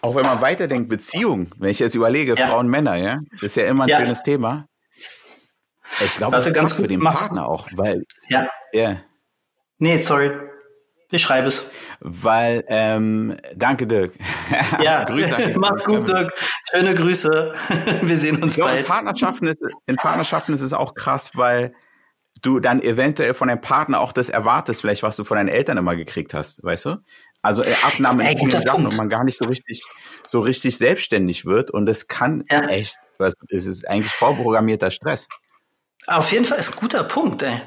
Auch 0.02 0.14
wenn 0.14 0.26
man 0.26 0.42
weiterdenkt, 0.42 0.90
Beziehung, 0.90 1.50
wenn 1.56 1.70
ich 1.70 1.78
jetzt 1.78 1.94
überlege, 1.94 2.34
ja. 2.36 2.46
Frauen, 2.46 2.68
Männer, 2.68 2.96
ja, 2.96 3.20
das 3.32 3.44
ist 3.44 3.56
ja 3.56 3.64
immer 3.64 3.84
ein 3.84 3.88
ja. 3.88 4.00
schönes 4.00 4.22
Thema. 4.22 4.68
Ich 6.04 6.16
glaube, 6.16 6.36
das 6.36 6.46
ist 6.46 6.54
ganz 6.54 6.76
gut 6.76 6.82
für 6.82 6.88
den 6.88 7.00
Partner 7.00 7.48
auch, 7.48 7.68
weil 7.72 8.04
ja. 8.28 8.48
ja. 8.74 9.00
Nee, 9.78 9.96
sorry. 9.96 10.30
Ich 11.10 11.22
schreibe 11.22 11.48
es. 11.48 11.66
Weil, 12.00 12.64
ähm, 12.68 13.36
danke 13.54 13.86
Dirk. 13.86 14.12
Ja, 14.82 15.04
Grüße. 15.06 15.54
Mach's 15.56 15.84
gut, 15.84 16.08
Dirk. 16.08 16.32
Schöne 16.70 16.94
Grüße. 16.94 17.54
Wir 18.02 18.18
sehen 18.18 18.42
uns 18.42 18.54
glaube, 18.54 18.70
bald. 18.70 18.80
In 18.82 18.86
Partnerschaften, 18.86 19.46
ist, 19.46 19.62
in 19.86 19.96
Partnerschaften 19.96 20.52
ist 20.52 20.60
es 20.60 20.72
auch 20.72 20.94
krass, 20.94 21.30
weil 21.34 21.74
du 22.42 22.60
dann 22.60 22.82
eventuell 22.82 23.34
von 23.34 23.48
deinem 23.48 23.60
Partner 23.60 24.00
auch 24.00 24.12
das 24.12 24.28
erwartest, 24.28 24.80
vielleicht 24.80 25.02
was 25.02 25.16
du 25.16 25.24
von 25.24 25.36
deinen 25.36 25.48
Eltern 25.48 25.78
immer 25.78 25.96
gekriegt 25.96 26.34
hast, 26.34 26.62
weißt 26.62 26.86
du? 26.86 26.96
Also 27.42 27.62
äh, 27.62 27.74
Abnahme 27.82 28.30
in 28.30 28.38
vielen 28.38 28.62
Sachen 28.62 28.86
und 28.86 28.96
man 28.96 29.08
gar 29.08 29.24
nicht 29.24 29.36
so 29.36 29.44
richtig, 29.46 29.82
so 30.24 30.40
richtig 30.40 30.78
selbstständig 30.78 31.44
wird 31.44 31.70
und 31.70 31.86
das 31.86 32.08
kann 32.08 32.42
ja. 32.50 32.62
echt, 32.68 32.96
es 33.48 33.66
ist 33.66 33.86
eigentlich 33.88 34.12
vorprogrammierter 34.12 34.90
Stress. 34.90 35.28
Auf 36.06 36.32
jeden 36.32 36.44
Fall 36.44 36.58
ist 36.58 36.74
ein 36.74 36.80
guter 36.80 37.02
Punkt, 37.02 37.42
ey. 37.42 37.62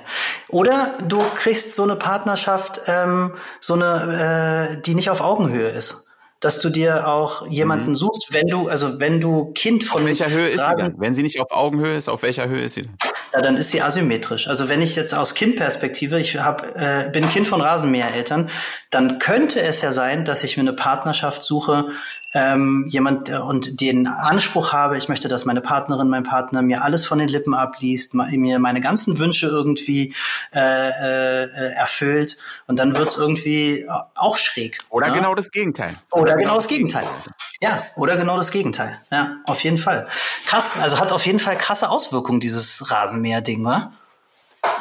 Oder 0.49 0.97
du 1.07 1.23
kriegst 1.35 1.73
so 1.73 1.83
eine 1.83 1.95
Partnerschaft, 1.95 2.81
ähm, 2.87 3.33
so 3.59 3.73
eine, 3.73 4.77
äh, 4.77 4.81
die 4.81 4.93
nicht 4.93 5.09
auf 5.09 5.21
Augenhöhe 5.21 5.67
ist. 5.67 6.03
Dass 6.39 6.59
du 6.59 6.69
dir 6.69 7.07
auch 7.07 7.47
jemanden 7.47 7.89
mhm. 7.89 7.95
suchst, 7.95 8.31
wenn 8.31 8.47
du, 8.47 8.67
also 8.67 8.99
wenn 8.99 9.19
du 9.19 9.53
Kind 9.53 9.83
von. 9.83 10.01
Auf 10.01 10.07
welcher 10.07 10.29
Höhe 10.29 10.51
Fragen, 10.51 10.79
ist 10.79 10.85
sie 10.85 10.91
dann? 10.91 10.99
Wenn 10.99 11.15
sie 11.15 11.23
nicht 11.23 11.39
auf 11.39 11.51
Augenhöhe 11.51 11.97
ist, 11.97 12.09
auf 12.09 12.21
welcher 12.21 12.47
Höhe 12.47 12.61
ist 12.61 12.75
sie 12.75 12.83
dann? 12.83 12.97
Ja, 13.33 13.41
dann 13.41 13.57
ist 13.57 13.71
sie 13.71 13.81
asymmetrisch. 13.81 14.47
Also 14.47 14.69
wenn 14.69 14.81
ich 14.81 14.95
jetzt 14.95 15.13
aus 15.13 15.33
Kindperspektive, 15.33 16.19
ich 16.19 16.37
hab, 16.37 16.75
äh, 16.75 17.09
bin 17.11 17.27
Kind 17.29 17.47
von 17.47 17.59
Rasenmähereltern, 17.59 18.49
dann 18.91 19.17
könnte 19.17 19.61
es 19.61 19.81
ja 19.81 19.91
sein, 19.91 20.25
dass 20.25 20.43
ich 20.43 20.57
mir 20.57 20.61
eine 20.61 20.73
Partnerschaft 20.73 21.43
suche, 21.43 21.89
ähm, 22.33 22.85
jemand 22.89 23.29
äh, 23.29 23.37
und 23.37 23.79
den 23.81 24.07
Anspruch 24.07 24.73
habe, 24.73 24.97
ich 24.97 25.09
möchte, 25.09 25.27
dass 25.27 25.45
meine 25.45 25.61
Partnerin, 25.61 26.09
mein 26.09 26.23
Partner 26.23 26.61
mir 26.61 26.83
alles 26.83 27.05
von 27.05 27.19
den 27.19 27.27
Lippen 27.27 27.53
abliest, 27.53 28.13
mir 28.13 28.59
meine 28.59 28.81
ganzen 28.81 29.17
Wünsche 29.19 29.47
irgendwie 29.47 30.13
äh, 30.53 30.89
äh, 30.89 31.73
erfüllt 31.73 32.37
und 32.67 32.79
dann 32.79 32.95
wird's 32.95 33.17
irgendwie 33.17 33.87
auch 34.15 34.37
schräg. 34.37 34.79
Oder 34.89 35.07
ne? 35.07 35.13
genau 35.13 35.35
das 35.35 35.51
Gegenteil. 35.51 35.99
Oder, 36.11 36.21
oder 36.21 36.31
genau, 36.33 36.41
genau 36.43 36.55
das 36.55 36.67
Gegenteil. 36.67 37.03
Gegenteil. 37.03 37.33
Ja, 37.61 37.83
oder 37.95 38.17
genau 38.17 38.37
das 38.37 38.51
Gegenteil. 38.51 38.99
Ja, 39.11 39.37
auf 39.45 39.63
jeden 39.63 39.77
Fall. 39.77 40.07
Krass, 40.45 40.73
also 40.79 40.99
hat 40.99 41.11
auf 41.11 41.25
jeden 41.25 41.39
Fall 41.39 41.57
krasse 41.57 41.89
Auswirkungen, 41.89 42.39
dieses 42.39 42.91
Rasenmäher-Ding, 42.91 43.63
wa? 43.63 43.93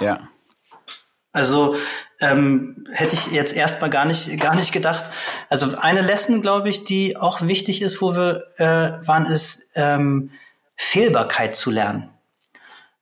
Ja. 0.01 0.29
Also 1.37 1.77
ähm, 2.21 2.87
hätte 2.91 3.15
ich 3.15 3.31
jetzt 3.31 3.55
erstmal 3.55 3.91
gar 3.91 4.07
nicht, 4.07 4.41
gar 4.41 4.57
nicht 4.57 4.73
gedacht. 4.73 5.05
Also 5.51 5.77
eine 5.79 6.01
Lesson, 6.01 6.41
glaube 6.41 6.71
ich, 6.71 6.85
die 6.85 7.19
auch 7.19 7.43
wichtig 7.43 7.83
ist, 7.83 8.01
wo 8.01 8.17
wir 8.17 8.43
äh, 8.57 9.07
waren, 9.07 9.27
ist 9.27 9.69
ähm, 9.75 10.31
Fehlbarkeit 10.77 11.55
zu 11.55 11.71
lernen. 11.71 12.09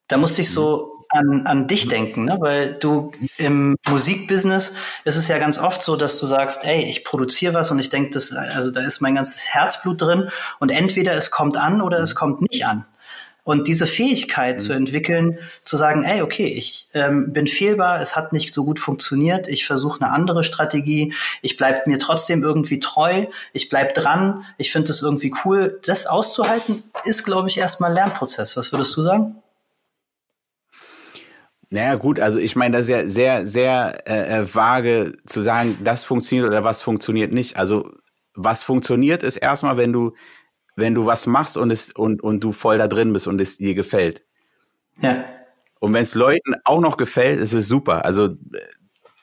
Da 0.09 0.17
musste 0.17 0.41
ich 0.41 0.51
so 0.51 1.05
an, 1.11 1.47
an 1.47 1.69
dich 1.69 1.87
denken, 1.87 2.25
ne? 2.25 2.37
weil 2.41 2.73
du 2.73 3.13
im 3.39 3.77
Musikbusiness 3.87 4.75
ist 5.05 5.17
es 5.17 5.29
ja 5.29 5.39
ganz 5.39 5.59
oft 5.59 5.81
so, 5.81 5.95
dass 5.95 6.19
du 6.19 6.27
sagst, 6.27 6.65
ey, 6.65 6.83
ich 6.83 7.05
produziere 7.05 7.55
was 7.55 7.71
und 7.71 7.79
ich 7.79 7.89
denke, 7.89 8.11
das, 8.11 8.33
also 8.33 8.73
da 8.73 8.81
ist 8.81 9.01
mein 9.01 9.15
ganzes 9.15 9.47
Herzblut 9.47 10.03
drin 10.03 10.29
und 10.59 10.73
entweder 10.73 11.13
es 11.15 11.31
kommt 11.31 11.57
an 11.57 11.81
oder 11.81 12.01
es 12.01 12.17
kommt 12.17 12.41
nicht 12.41 12.67
an. 12.67 12.85
Und 13.45 13.69
diese 13.69 13.87
Fähigkeit 13.87 14.57
mhm. 14.57 14.61
zu 14.61 14.73
entwickeln, 14.73 15.39
zu 15.65 15.77
sagen, 15.77 16.03
ey, 16.03 16.23
okay, 16.23 16.47
ich 16.47 16.89
ähm, 16.95 17.33
bin 17.33 17.47
fehlbar, 17.47 18.01
es 18.01 18.17
hat 18.17 18.33
nicht 18.33 18.53
so 18.55 18.65
gut 18.65 18.79
funktioniert, 18.79 19.49
ich 19.49 19.67
versuche 19.67 20.01
eine 20.01 20.11
andere 20.11 20.45
Strategie, 20.45 21.13
ich 21.43 21.57
bleib 21.57 21.87
mir 21.87 21.99
trotzdem 21.99 22.43
irgendwie 22.43 22.81
treu, 22.81 23.27
ich 23.53 23.69
bleib 23.69 23.95
dran, 23.95 24.45
ich 24.57 24.73
finde 24.73 24.91
es 24.91 25.03
irgendwie 25.03 25.33
cool. 25.45 25.79
Das 25.85 26.07
auszuhalten, 26.07 26.83
ist, 27.05 27.25
glaube 27.25 27.49
ich, 27.49 27.59
erstmal 27.59 27.91
ein 27.91 27.97
Lernprozess. 27.97 28.57
Was 28.57 28.73
würdest 28.73 28.97
du 28.97 29.03
sagen? 29.03 29.37
Naja, 31.69 31.97
gut, 31.97 32.21
also 32.21 32.39
ich 32.39 32.57
meine, 32.57 32.79
das 32.79 32.87
ist 32.87 32.91
ja 32.91 33.09
sehr, 33.09 33.47
sehr 33.47 34.09
äh, 34.09 34.39
äh, 34.39 34.55
vage 34.55 35.13
zu 35.27 35.43
sagen, 35.43 35.77
das 35.83 36.05
funktioniert 36.05 36.47
oder 36.47 36.65
was 36.65 36.81
funktioniert 36.81 37.33
nicht. 37.33 37.57
Also 37.57 37.91
was 38.35 38.63
funktioniert 38.63 39.23
ist 39.23 39.37
erstmal, 39.37 39.77
wenn 39.77 39.93
du 39.93 40.15
wenn 40.77 40.95
du 40.95 41.07
was 41.07 41.27
machst 41.27 41.57
und 41.57 41.71
es 41.71 41.91
und, 41.91 42.23
und 42.23 42.41
du 42.41 42.53
voll 42.53 42.79
da 42.79 42.89
drin 42.89 43.13
bist 43.13 43.27
und 43.27 43.41
es 43.41 43.59
dir 43.59 43.75
gefällt. 43.75 44.25
Ja. 45.01 45.25
Und 45.81 45.93
wenn 45.93 46.03
es 46.03 46.15
Leuten 46.15 46.55
auch 46.65 46.81
noch 46.81 46.97
gefällt, 46.97 47.41
ist 47.41 47.53
es 47.53 47.69
super. 47.69 48.05
Also 48.05 48.27
äh, 48.27 48.39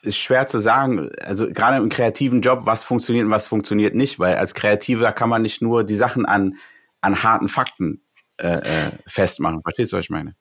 ist 0.02 0.18
schwer 0.18 0.46
zu 0.46 0.58
sagen, 0.58 1.10
also 1.24 1.48
gerade 1.48 1.76
im 1.76 1.88
kreativen 1.88 2.40
Job, 2.40 2.60
was 2.64 2.84
funktioniert 2.84 3.24
und 3.24 3.30
was 3.30 3.46
funktioniert 3.46 3.94
nicht, 3.94 4.18
weil 4.18 4.36
als 4.36 4.54
Kreativer 4.54 5.12
kann 5.12 5.28
man 5.28 5.42
nicht 5.42 5.62
nur 5.62 5.84
die 5.84 5.96
Sachen 5.96 6.26
an, 6.26 6.56
an 7.00 7.22
harten 7.22 7.48
Fakten 7.48 8.00
äh, 8.36 8.48
äh, 8.48 8.90
festmachen. 9.06 9.62
Verstehst 9.62 9.92
du, 9.92 9.96
was 9.96 10.04
ich 10.04 10.10
meine? 10.10 10.34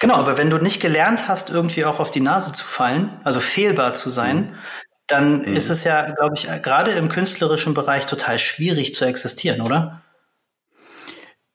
Genau, 0.00 0.14
aber 0.14 0.38
wenn 0.38 0.50
du 0.50 0.58
nicht 0.58 0.80
gelernt 0.80 1.28
hast, 1.28 1.50
irgendwie 1.50 1.84
auch 1.84 2.00
auf 2.00 2.10
die 2.10 2.20
Nase 2.20 2.52
zu 2.52 2.64
fallen, 2.64 3.20
also 3.24 3.40
fehlbar 3.40 3.94
zu 3.94 4.10
sein, 4.10 4.36
mhm. 4.36 4.54
dann 5.06 5.38
mhm. 5.38 5.44
ist 5.44 5.70
es 5.70 5.84
ja, 5.84 6.10
glaube 6.10 6.34
ich, 6.36 6.46
gerade 6.62 6.92
im 6.92 7.08
künstlerischen 7.08 7.74
Bereich 7.74 8.06
total 8.06 8.38
schwierig 8.38 8.94
zu 8.94 9.04
existieren, 9.04 9.60
oder? 9.60 10.03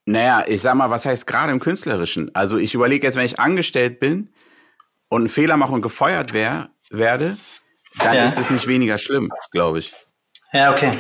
Naja, 0.10 0.44
ich 0.48 0.62
sag 0.62 0.74
mal, 0.74 0.90
was 0.90 1.06
heißt 1.06 1.28
gerade 1.28 1.52
im 1.52 1.60
Künstlerischen? 1.60 2.34
Also 2.34 2.58
ich 2.58 2.74
überlege 2.74 3.06
jetzt, 3.06 3.16
wenn 3.16 3.26
ich 3.26 3.40
angestellt 3.40 4.00
bin 4.00 4.34
und 5.08 5.22
einen 5.22 5.30
Fehler 5.30 5.56
mache 5.56 5.72
und 5.72 5.84
gefeuert 5.84 6.34
wär, 6.34 6.72
werde, 6.90 7.38
dann 8.00 8.16
ja. 8.16 8.26
ist 8.26 8.40
es 8.40 8.50
nicht 8.50 8.66
weniger 8.66 8.98
schlimm, 8.98 9.32
glaube 9.52 9.78
ich. 9.78 9.94
Ja, 10.52 10.72
okay. 10.72 10.98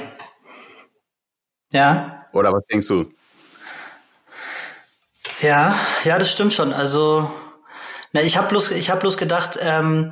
Ja. 1.72 2.28
Oder 2.34 2.54
was 2.54 2.65
denkst 2.65 2.88
du? 2.88 3.12
Ja, 5.41 5.76
ja, 6.04 6.19
das 6.19 6.32
stimmt 6.32 6.54
schon. 6.54 6.72
Also, 6.72 7.32
na, 8.12 8.22
ich 8.22 8.38
habe 8.38 8.50
bloß, 8.50 8.69
ich 8.72 8.91
hab 8.91 9.00
bloß 9.00 9.17
gedacht, 9.17 9.58
ähm, 9.60 10.12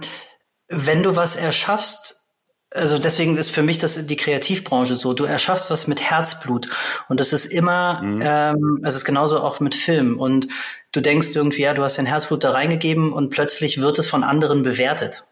wenn 0.69 1.03
du 1.03 1.15
was 1.15 1.35
erschaffst, 1.35 2.26
also 2.73 2.99
deswegen 2.99 3.37
ist 3.37 3.49
für 3.49 3.63
mich 3.63 3.77
das 3.77 4.05
die 4.05 4.15
Kreativbranche 4.15 4.95
so. 4.95 5.13
Du 5.13 5.23
erschaffst 5.23 5.71
was 5.71 5.87
mit 5.87 6.01
Herzblut 6.01 6.69
und 7.07 7.19
das 7.19 7.33
ist 7.33 7.45
immer, 7.45 8.01
mhm. 8.01 8.21
ähm, 8.23 8.81
es 8.83 8.95
ist 8.95 9.05
genauso 9.05 9.41
auch 9.41 9.59
mit 9.59 9.75
Film 9.75 10.19
und 10.19 10.47
du 10.91 11.01
denkst 11.01 11.35
irgendwie, 11.35 11.61
ja, 11.61 11.73
du 11.73 11.83
hast 11.83 11.97
dein 11.97 12.05
Herzblut 12.05 12.43
da 12.43 12.51
reingegeben 12.51 13.11
und 13.13 13.29
plötzlich 13.29 13.81
wird 13.81 13.99
es 13.99 14.09
von 14.09 14.23
anderen 14.23 14.63
bewertet, 14.63 15.25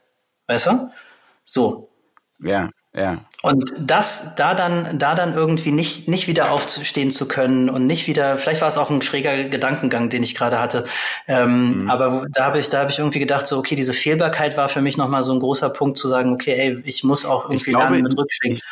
weißt 0.48 0.68
du? 0.68 0.92
So. 1.44 1.90
Ja. 2.40 2.70
Ja. 2.96 3.26
Und 3.42 3.74
das, 3.78 4.36
da 4.36 4.56
dann, 4.56 4.98
da 4.98 5.16
dann 5.16 5.34
irgendwie 5.34 5.72
nicht, 5.72 6.08
nicht 6.08 6.28
wieder 6.28 6.52
aufstehen 6.52 7.12
zu 7.12 7.28
können 7.28 7.70
und 7.70 7.86
nicht 7.86 8.08
wieder, 8.08 8.38
vielleicht 8.38 8.62
war 8.62 8.70
es 8.70 8.78
auch 8.78 8.90
ein 8.90 9.02
schräger 9.02 9.44
Gedankengang, 9.50 10.10
den 10.10 10.24
ich 10.24 10.34
gerade 10.34 10.60
hatte. 10.60 10.86
Ähm, 11.28 11.84
mhm. 11.84 11.90
Aber 11.90 12.26
da 12.32 12.46
habe 12.46 12.60
ich, 12.60 12.70
da 12.70 12.80
habe 12.80 12.92
ich 12.92 13.00
irgendwie 13.00 13.20
gedacht, 13.20 13.48
so, 13.48 13.58
okay, 13.58 13.76
diese 13.76 13.94
Fehlbarkeit 13.94 14.56
war 14.56 14.70
für 14.70 14.82
mich 14.82 14.96
nochmal 14.96 15.24
so 15.24 15.34
ein 15.34 15.42
großer 15.42 15.70
Punkt 15.70 15.98
zu 15.98 16.08
sagen, 16.08 16.34
okay, 16.34 16.54
ey, 16.54 16.82
ich 16.86 17.04
muss 17.04 17.26
auch 17.26 17.50
irgendwie 17.50 17.72
glaube, 17.72 17.86
lernen 17.88 18.04
mit 18.04 18.18
Rückschlägen. 18.18 18.58
Ich, 18.58 18.64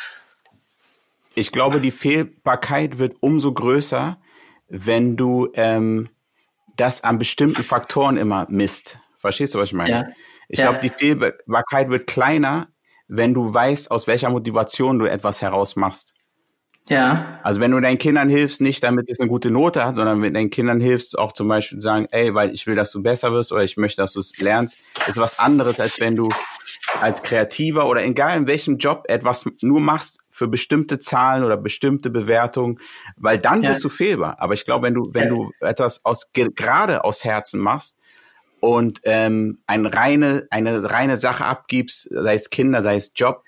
ich, 1.36 1.52
glaube, 1.52 1.80
die 1.80 1.90
Fehlbarkeit 1.90 2.98
wird 2.98 3.16
umso 3.20 3.52
größer, 3.52 4.16
wenn 4.68 5.16
du 5.16 5.50
ähm, 5.52 6.08
das 6.76 7.04
an 7.04 7.18
bestimmten 7.18 7.62
Faktoren 7.62 8.16
immer 8.16 8.46
misst. 8.48 8.98
Verstehst 9.18 9.54
du, 9.54 9.58
was 9.58 9.68
ich 9.68 9.74
meine? 9.74 9.90
Ja. 9.90 10.06
Ich 10.48 10.58
ja. 10.58 10.70
glaube, 10.70 10.80
die 10.82 10.90
Fehlbarkeit 10.90 11.90
wird 11.90 12.06
kleiner, 12.06 12.68
wenn 13.08 13.34
du 13.34 13.52
weißt, 13.52 13.90
aus 13.90 14.06
welcher 14.06 14.30
Motivation 14.30 14.98
du 14.98 15.06
etwas 15.06 15.42
herausmachst. 15.42 16.14
Ja. 16.88 17.40
Also 17.42 17.60
wenn 17.60 17.70
du 17.70 17.80
deinen 17.80 17.96
Kindern 17.96 18.28
hilfst, 18.28 18.60
nicht 18.60 18.84
damit 18.84 19.10
es 19.10 19.18
eine 19.18 19.30
gute 19.30 19.50
Note 19.50 19.84
hat, 19.84 19.96
sondern 19.96 20.20
wenn 20.20 20.34
deinen 20.34 20.50
Kindern 20.50 20.80
hilfst, 20.80 21.18
auch 21.18 21.32
zum 21.32 21.48
Beispiel 21.48 21.80
sagen, 21.80 22.06
ey, 22.10 22.34
weil 22.34 22.52
ich 22.52 22.66
will, 22.66 22.74
dass 22.74 22.92
du 22.92 23.02
besser 23.02 23.32
wirst 23.32 23.52
oder 23.52 23.64
ich 23.64 23.78
möchte, 23.78 24.02
dass 24.02 24.12
du 24.12 24.20
es 24.20 24.38
lernst, 24.38 24.78
ist 25.06 25.16
was 25.16 25.38
anderes, 25.38 25.80
als 25.80 25.98
wenn 26.00 26.14
du 26.14 26.28
als 27.00 27.22
Kreativer 27.22 27.88
oder 27.88 28.04
egal 28.04 28.36
in 28.36 28.46
welchem 28.46 28.76
Job 28.76 29.04
etwas 29.08 29.46
nur 29.62 29.80
machst 29.80 30.18
für 30.28 30.46
bestimmte 30.46 30.98
Zahlen 30.98 31.42
oder 31.42 31.56
bestimmte 31.56 32.10
Bewertungen, 32.10 32.78
weil 33.16 33.38
dann 33.38 33.62
ja. 33.62 33.70
bist 33.70 33.82
du 33.82 33.88
fehlbar. 33.88 34.36
Aber 34.40 34.52
ich 34.52 34.66
glaube, 34.66 34.86
wenn 34.86 34.94
du, 34.94 35.08
wenn 35.14 35.24
ja. 35.24 35.30
du 35.30 35.50
etwas 35.60 36.04
aus, 36.04 36.32
gerade 36.32 37.04
aus 37.04 37.24
Herzen 37.24 37.60
machst, 37.60 37.96
und 38.64 39.02
ähm, 39.04 39.58
ein 39.66 39.84
reine, 39.84 40.46
eine 40.48 40.90
reine 40.90 41.18
Sache 41.18 41.44
abgibst, 41.44 42.08
sei 42.10 42.34
es 42.34 42.48
Kinder, 42.48 42.82
sei 42.82 42.96
es 42.96 43.12
Job, 43.14 43.44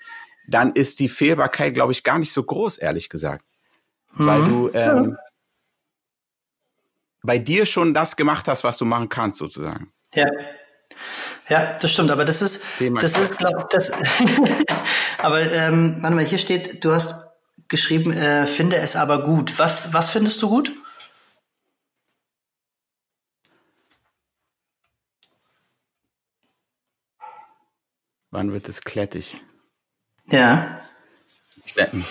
dann 0.47 0.73
ist 0.73 0.99
die 0.99 1.09
Fehlbarkeit, 1.09 1.73
glaube 1.73 1.91
ich, 1.91 2.03
gar 2.03 2.19
nicht 2.19 2.31
so 2.31 2.43
groß, 2.43 2.77
ehrlich 2.77 3.09
gesagt. 3.09 3.43
Mhm. 4.13 4.27
Weil 4.27 4.45
du 4.45 4.69
ähm, 4.75 5.17
ja. 5.17 5.17
bei 7.23 7.39
dir 7.39 7.65
schon 7.65 7.95
das 7.95 8.15
gemacht 8.15 8.47
hast, 8.47 8.63
was 8.63 8.77
du 8.77 8.85
machen 8.85 9.09
kannst, 9.09 9.39
sozusagen. 9.39 9.91
Ja. 10.13 10.27
Ja, 11.49 11.77
das 11.81 11.91
stimmt, 11.91 12.11
aber 12.11 12.23
das 12.23 12.41
ist, 12.43 12.63
Thema 12.77 12.99
das 12.99 13.17
ist, 13.17 13.39
glaub, 13.39 13.69
das, 13.71 13.91
aber 15.17 15.41
ähm, 15.51 15.97
warte 16.01 16.15
mal, 16.15 16.25
hier 16.25 16.37
steht, 16.37 16.83
du 16.83 16.91
hast 16.91 17.25
geschrieben, 17.69 18.13
äh, 18.13 18.45
finde 18.45 18.75
es 18.75 18.95
aber 18.95 19.23
gut. 19.23 19.57
Was, 19.57 19.93
was 19.93 20.11
findest 20.11 20.41
du 20.43 20.49
gut? 20.49 20.73
Wann 28.31 28.51
wird 28.51 28.67
es 28.67 28.81
klettig? 28.81 29.37
Ja. 30.29 30.81
Kletten. 31.65 32.05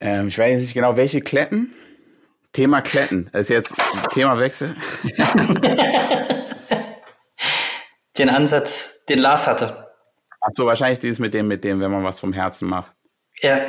Ähm, 0.00 0.28
ich 0.28 0.38
weiß 0.38 0.60
nicht 0.60 0.74
genau, 0.74 0.96
welche 0.96 1.20
Kletten. 1.20 1.74
Thema 2.52 2.80
Kletten. 2.80 3.28
Das 3.32 3.42
ist 3.42 3.48
jetzt 3.50 3.76
Themawechsel. 4.10 4.76
den 8.18 8.28
Ansatz, 8.28 9.04
den 9.08 9.18
Lars 9.20 9.46
hatte. 9.46 9.88
Ach 10.40 10.50
so, 10.54 10.66
wahrscheinlich 10.66 10.98
dieses 10.98 11.18
mit 11.18 11.34
dem, 11.34 11.48
mit 11.48 11.64
dem, 11.64 11.80
wenn 11.80 11.90
man 11.90 12.02
was 12.02 12.18
vom 12.18 12.32
Herzen 12.32 12.68
macht. 12.68 12.92
Ja, 13.42 13.60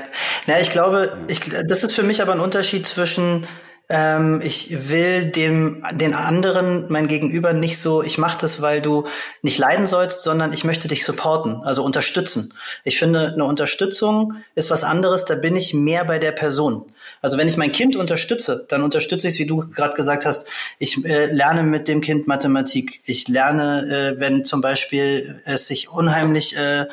na, 0.48 0.60
ich 0.60 0.72
glaube, 0.72 1.17
ich, 1.28 1.39
das 1.65 1.84
ist 1.84 1.94
für 1.94 2.04
mich 2.04 2.22
aber 2.22 2.34
ein 2.34 2.39
Unterschied 2.39 2.86
zwischen 2.86 3.46
ähm, 3.92 4.40
ich 4.42 4.90
will 4.90 5.26
dem 5.26 5.84
den 5.94 6.14
anderen, 6.14 6.86
mein 6.88 7.08
Gegenüber 7.08 7.54
nicht 7.54 7.78
so, 7.78 8.02
ich 8.02 8.18
mache 8.18 8.38
das, 8.40 8.62
weil 8.62 8.82
du 8.82 9.06
nicht 9.42 9.58
leiden 9.58 9.86
sollst, 9.86 10.24
sondern 10.24 10.54
ich 10.54 10.64
möchte 10.64 10.88
dich 10.88 11.06
supporten, 11.06 11.62
also 11.64 11.84
unterstützen. 11.84 12.54
Ich 12.86 12.98
finde, 12.98 13.34
eine 13.34 13.44
Unterstützung 13.44 14.36
ist 14.56 14.72
was 14.72 14.84
anderes, 14.86 15.26
da 15.26 15.36
bin 15.36 15.56
ich 15.56 15.74
mehr 15.74 16.06
bei 16.06 16.20
der 16.20 16.32
Person. 16.32 16.86
Also 17.22 17.38
wenn 17.38 17.48
ich 17.48 17.58
mein 17.58 17.72
Kind 17.72 17.96
unterstütze, 17.96 18.66
dann 18.70 18.82
unterstütze 18.82 19.28
ich 19.28 19.36
es, 19.36 19.40
wie 19.40 19.46
du 19.46 19.70
gerade 19.70 19.94
gesagt 19.94 20.26
hast, 20.26 20.48
ich 20.80 21.04
äh, 21.06 21.26
lerne 21.26 21.64
mit 21.64 21.88
dem 21.88 22.02
Kind 22.02 22.28
Mathematik. 22.28 23.02
Ich 23.06 23.28
lerne, 23.28 24.16
äh, 24.16 24.20
wenn 24.20 24.46
zum 24.46 24.62
Beispiel 24.62 25.42
es 25.46 25.68
sich 25.68 25.90
unheimlich 25.90 26.56
äh, 26.56 26.88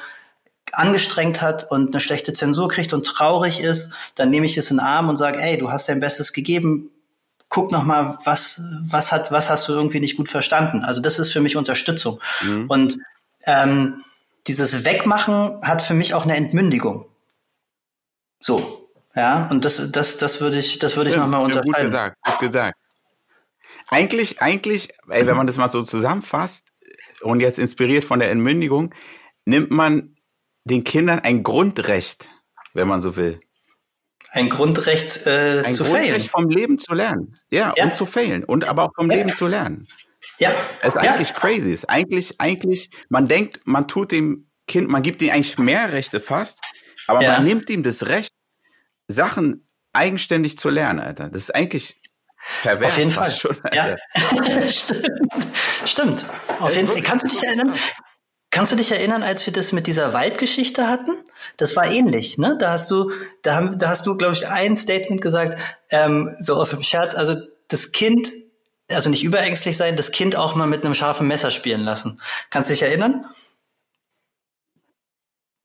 angestrengt 0.72 1.40
hat 1.42 1.70
und 1.70 1.90
eine 1.90 2.00
schlechte 2.00 2.32
Zensur 2.32 2.68
kriegt 2.68 2.92
und 2.92 3.06
traurig 3.06 3.60
ist, 3.60 3.92
dann 4.14 4.30
nehme 4.30 4.46
ich 4.46 4.56
es 4.56 4.70
in 4.70 4.78
den 4.78 4.84
Arm 4.84 5.08
und 5.08 5.16
sage, 5.16 5.40
ey, 5.40 5.58
du 5.58 5.70
hast 5.70 5.88
dein 5.88 6.00
Bestes 6.00 6.32
gegeben, 6.32 6.90
guck 7.48 7.72
noch 7.72 7.84
mal, 7.84 8.18
was 8.24 8.62
was 8.84 9.12
hat 9.12 9.30
was 9.32 9.50
hast 9.50 9.68
du 9.68 9.72
irgendwie 9.72 10.00
nicht 10.00 10.16
gut 10.16 10.28
verstanden. 10.28 10.84
Also 10.84 11.00
das 11.00 11.18
ist 11.18 11.32
für 11.32 11.40
mich 11.40 11.56
Unterstützung 11.56 12.20
mhm. 12.42 12.66
und 12.68 12.98
ähm, 13.44 14.04
dieses 14.46 14.84
Wegmachen 14.84 15.60
hat 15.62 15.82
für 15.82 15.94
mich 15.94 16.14
auch 16.14 16.24
eine 16.24 16.36
Entmündigung. 16.36 17.06
So, 18.40 18.90
ja, 19.14 19.48
und 19.50 19.64
das 19.64 19.90
das 19.90 20.18
das 20.18 20.40
würde 20.40 20.58
ich 20.58 20.78
das 20.78 20.96
würde 20.96 21.10
ich 21.10 21.16
ja, 21.16 21.22
noch 21.22 21.28
mal 21.28 21.38
unterscheiden. 21.38 21.72
Gut 21.72 21.82
gesagt, 21.84 22.16
gut 22.24 22.38
gesagt. 22.38 22.78
Eigentlich 23.88 24.40
eigentlich, 24.42 24.90
ey, 25.08 25.26
wenn 25.26 25.36
man 25.36 25.46
das 25.46 25.56
mal 25.56 25.70
so 25.70 25.82
zusammenfasst 25.82 26.66
und 27.22 27.40
jetzt 27.40 27.58
inspiriert 27.58 28.04
von 28.04 28.18
der 28.20 28.30
Entmündigung, 28.30 28.94
nimmt 29.44 29.70
man 29.70 30.14
den 30.68 30.84
Kindern 30.84 31.18
ein 31.20 31.42
Grundrecht, 31.42 32.28
wenn 32.74 32.86
man 32.86 33.02
so 33.02 33.16
will. 33.16 33.40
Ein 34.30 34.50
Grundrecht 34.50 35.26
äh, 35.26 35.62
ein 35.64 35.72
zu 35.72 35.84
Grundrecht 35.84 36.08
failen. 36.08 36.28
vom 36.28 36.48
Leben 36.50 36.78
zu 36.78 36.94
lernen. 36.94 37.38
Ja, 37.50 37.72
ja, 37.76 37.84
und 37.84 37.96
zu 37.96 38.06
failen. 38.06 38.44
Und 38.44 38.68
aber 38.68 38.84
auch 38.84 38.90
vom 38.94 39.10
ja. 39.10 39.16
Leben 39.16 39.32
zu 39.32 39.46
lernen. 39.46 39.88
Ja. 40.38 40.54
Es 40.82 40.94
ist 40.94 40.96
eigentlich 40.96 41.32
crazy. 41.34 41.72
Es 41.72 41.80
ist 41.80 41.90
eigentlich, 41.90 42.40
eigentlich, 42.40 42.90
man 43.08 43.26
denkt, 43.26 43.60
man 43.64 43.88
tut 43.88 44.12
dem 44.12 44.48
Kind, 44.66 44.88
man 44.88 45.02
gibt 45.02 45.22
ihm 45.22 45.32
eigentlich 45.32 45.58
mehr 45.58 45.92
Rechte 45.92 46.20
fast, 46.20 46.60
aber 47.06 47.22
man 47.22 47.44
nimmt 47.44 47.70
ihm 47.70 47.82
das 47.82 48.06
Recht, 48.06 48.32
Sachen 49.06 49.66
eigenständig 49.94 50.58
zu 50.58 50.68
lernen, 50.68 51.00
Alter. 51.00 51.30
Das 51.30 51.44
ist 51.44 51.54
eigentlich 51.54 51.96
pervers. 52.62 52.92
Auf 52.92 52.98
jeden 52.98 53.12
Fall. 53.12 53.30
Schon, 53.30 53.56
ja. 53.72 53.96
Stimmt. 54.68 55.16
Stimmt. 55.86 56.26
Auf 56.60 56.76
jeden 56.76 56.86
Fall. 56.86 57.02
Kannst 57.02 57.24
du 57.24 57.28
dich 57.28 57.42
erinnern? 57.42 57.74
Kannst 58.58 58.72
du 58.72 58.76
dich 58.76 58.90
erinnern, 58.90 59.22
als 59.22 59.46
wir 59.46 59.52
das 59.52 59.70
mit 59.70 59.86
dieser 59.86 60.12
Waldgeschichte 60.12 60.88
hatten? 60.88 61.12
Das 61.58 61.76
war 61.76 61.86
ähnlich, 61.86 62.38
ne? 62.38 62.56
Da 62.58 62.72
hast 62.72 62.90
du, 62.90 63.12
da, 63.42 63.54
haben, 63.54 63.78
da 63.78 63.88
hast 63.88 64.04
du, 64.04 64.16
glaube 64.16 64.34
ich, 64.34 64.48
ein 64.48 64.76
Statement 64.76 65.20
gesagt, 65.20 65.56
ähm, 65.92 66.34
so 66.40 66.56
aus 66.56 66.70
dem 66.70 66.82
Scherz, 66.82 67.14
also 67.14 67.36
das 67.68 67.92
Kind, 67.92 68.32
also 68.90 69.10
nicht 69.10 69.22
überängstlich 69.22 69.76
sein, 69.76 69.94
das 69.94 70.10
Kind 70.10 70.34
auch 70.34 70.56
mal 70.56 70.66
mit 70.66 70.84
einem 70.84 70.94
scharfen 70.94 71.28
Messer 71.28 71.50
spielen 71.50 71.82
lassen. 71.82 72.20
Kannst 72.50 72.68
du 72.68 72.74
dich 72.74 72.82
erinnern? 72.82 73.26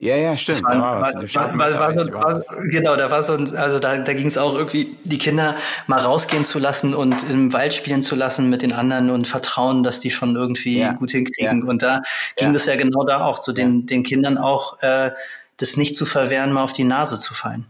Ja, 0.04 0.16
ja, 0.16 0.36
stimmt. 0.36 0.62
War, 0.64 1.00
war, 1.00 1.56
war, 1.56 2.42
so, 2.42 2.54
genau, 2.64 2.94
da 2.94 3.10
war 3.10 3.22
so, 3.22 3.32
also 3.32 3.78
da, 3.78 3.96
da 3.96 4.12
ging 4.12 4.26
es 4.26 4.36
auch 4.36 4.52
irgendwie, 4.52 4.98
die 5.04 5.16
Kinder 5.16 5.56
mal 5.86 5.98
rausgehen 5.98 6.44
zu 6.44 6.58
lassen 6.58 6.92
und 6.92 7.22
im 7.30 7.54
Wald 7.54 7.72
spielen 7.72 8.02
zu 8.02 8.14
lassen 8.14 8.50
mit 8.50 8.60
den 8.60 8.74
anderen 8.74 9.08
und 9.08 9.26
vertrauen, 9.26 9.82
dass 9.82 10.00
die 10.00 10.10
schon 10.10 10.36
irgendwie 10.36 10.80
ja. 10.80 10.92
gut 10.92 11.12
hinkriegen. 11.12 11.62
Ja. 11.62 11.70
Und 11.70 11.82
da 11.82 12.02
ging 12.36 12.54
es 12.54 12.66
ja. 12.66 12.74
ja 12.74 12.78
genau 12.80 13.04
da 13.04 13.24
auch, 13.24 13.40
so 13.40 13.52
den, 13.52 13.86
den 13.86 14.02
Kindern 14.02 14.36
auch 14.36 14.78
äh, 14.82 15.12
das 15.56 15.78
nicht 15.78 15.96
zu 15.96 16.04
verwehren, 16.04 16.52
mal 16.52 16.64
auf 16.64 16.74
die 16.74 16.84
Nase 16.84 17.18
zu 17.18 17.32
fallen. 17.32 17.64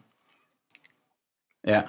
Ja. 1.63 1.85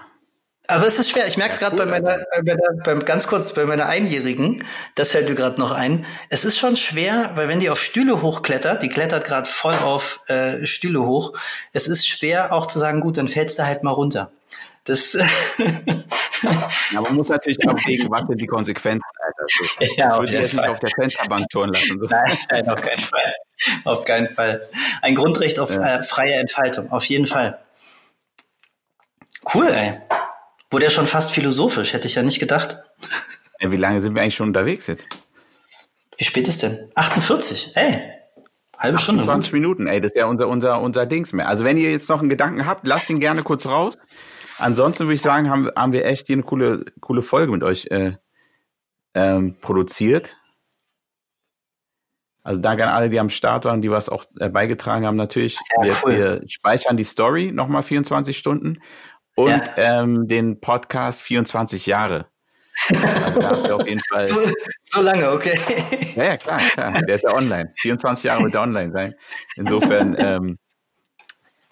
Aber 0.68 0.88
es 0.88 1.00
ist 1.00 1.12
schwer. 1.12 1.28
Ich 1.28 1.38
merke 1.38 1.54
es 1.54 1.60
gerade 1.60 1.76
bei 1.76 1.86
meiner, 1.86 2.18
bei 2.32 2.42
meiner, 2.44 2.84
beim, 2.84 3.06
ganz 3.06 3.28
kurz 3.28 3.54
bei 3.54 3.66
meiner 3.66 3.88
Einjährigen, 3.88 4.64
das 4.96 5.12
fällt 5.12 5.30
mir 5.30 5.36
gerade 5.36 5.60
noch 5.60 5.72
ein. 5.72 6.06
Es 6.30 6.46
ist 6.46 6.58
schon 6.58 6.76
schwer, 6.76 7.32
weil 7.36 7.48
wenn 7.48 7.60
die 7.60 7.70
auf 7.70 7.82
Stühle 7.82 8.22
hochklettert, 8.22 8.82
die 8.82 8.90
klettert 8.90 9.26
gerade 9.26 9.50
voll 9.50 9.76
auf 9.76 10.22
äh, 10.28 10.66
Stühle 10.66 11.02
hoch, 11.04 11.34
es 11.74 11.88
ist 11.88 12.08
schwer 12.08 12.54
auch 12.54 12.66
zu 12.66 12.80
sagen, 12.80 13.02
gut, 13.02 13.18
dann 13.18 13.28
fällst 13.28 13.60
du 13.60 13.66
halt 13.66 13.84
mal 13.84 13.92
runter. 13.92 14.32
Das 14.86 15.14
ja, 16.92 17.02
man 17.02 17.16
muss 17.16 17.30
natürlich 17.30 17.58
abwägen, 17.68 18.08
was 18.12 18.22
sind 18.28 18.40
die 18.40 18.46
Konsequenzen, 18.46 19.02
Alter. 19.20 19.46
So, 19.48 19.86
ja, 19.98 20.14
ich 20.14 20.20
würde 20.20 20.44
jetzt 20.44 20.54
nicht 20.54 20.68
auf 20.68 20.80
der 20.80 20.90
Fensterbank 20.92 21.50
touren 21.50 21.74
lassen. 21.74 22.00
So. 22.00 22.06
Nein, 22.10 22.38
nein, 22.52 22.70
auf 22.70 22.82
keinen 22.82 23.00
Fall. 23.00 23.34
Auf 23.84 24.06
keinen 24.06 24.30
Fall. 24.30 24.70
Ein 25.02 25.16
Grundrecht 25.16 25.60
auf 25.60 25.72
ja. 25.72 25.96
äh, 25.96 26.04
freie 26.04 26.36
Entfaltung, 26.36 26.92
auf 26.92 27.06
jeden 27.06 27.26
Fall. 27.26 27.60
Cool, 29.54 29.68
ey. 29.68 30.02
Wurde 30.72 30.86
ja 30.86 30.90
schon 30.90 31.08
fast 31.08 31.32
philosophisch, 31.32 31.94
hätte 31.94 32.08
ich 32.08 32.16
ja 32.16 32.24
nicht 32.24 32.40
gedacht. 32.40 32.78
Ja, 33.60 33.72
wie 33.72 33.78
lange 33.78 34.02
sind 34.02 34.16
wir 34.16 34.22
eigentlich 34.22 34.36
schon 34.36 34.48
unterwegs 34.48 34.88
jetzt? 34.88 35.08
Wie 36.18 36.24
spät 36.24 36.48
ist 36.48 36.64
denn? 36.64 36.90
48, 36.96 37.72
ey. 37.76 38.12
Halbe 38.78 39.00
Stunde. 39.00 39.24
20 39.24 39.54
Minuten, 39.54 39.88
ey, 39.88 40.02
das 40.02 40.12
ist 40.12 40.18
ja 40.18 40.26
unser, 40.26 40.48
unser, 40.48 40.82
unser 40.82 41.06
Dings 41.06 41.34
mehr. 41.34 41.48
Also 41.48 41.64
wenn 41.64 41.78
ihr 41.78 41.92
jetzt 41.92 42.10
noch 42.10 42.20
einen 42.20 42.30
Gedanken 42.30 42.66
habt, 42.66 42.86
lasst 42.86 43.10
ihn 43.10 43.20
gerne 43.20 43.44
kurz 43.44 43.66
raus. 43.66 43.98
Ansonsten 44.58 45.06
würde 45.06 45.16
ich 45.16 45.22
sagen, 45.22 45.50
haben, 45.50 45.70
haben 45.76 45.92
wir 45.92 46.06
echt 46.06 46.28
hier 46.28 46.36
eine 46.36 46.44
coole, 46.44 46.86
coole 47.00 47.22
Folge 47.22 47.52
mit 47.52 47.64
euch 47.64 47.88
äh, 47.92 48.14
ähm, 49.14 49.56
produziert. 49.62 50.38
Also 52.44 52.62
danke 52.62 52.84
an 52.84 52.90
alle, 52.90 53.10
die 53.10 53.20
am 53.20 53.30
Start 53.30 53.66
waren, 53.66 53.82
die 53.82 53.90
was 53.90 54.08
auch 54.08 54.26
äh, 54.40 54.50
beigetragen 54.50 55.06
haben. 55.06 55.18
Natürlich, 55.18 55.58
ja, 55.78 55.84
wir, 55.84 55.96
cool. 56.04 56.18
wir 56.18 56.42
speichern 56.48 56.96
die 56.96 57.04
Story 57.04 57.52
nochmal 57.52 57.82
24 57.82 58.38
Stunden 58.38 58.78
und 59.36 59.50
ja. 59.50 60.02
ähm, 60.02 60.28
den 60.28 60.60
Podcast 60.60 61.24
24 61.24 61.86
Jahre. 61.86 62.28
Also. 62.90 63.80
So, 64.20 64.36
so, 64.84 65.02
lange, 65.02 65.32
okay. 65.32 65.58
Ja, 66.16 66.24
ja, 66.24 66.38
klar, 66.38 66.60
klar. 66.60 67.02
Der 67.02 67.16
ist 67.16 67.24
ja 67.24 67.34
online. 67.34 67.74
24 67.78 68.24
Jahre 68.26 68.44
wird 68.44 68.56
er 68.56 68.62
online 68.62 68.92
sein. 68.92 69.16
Insofern, 69.56 70.16
ähm, 70.20 70.58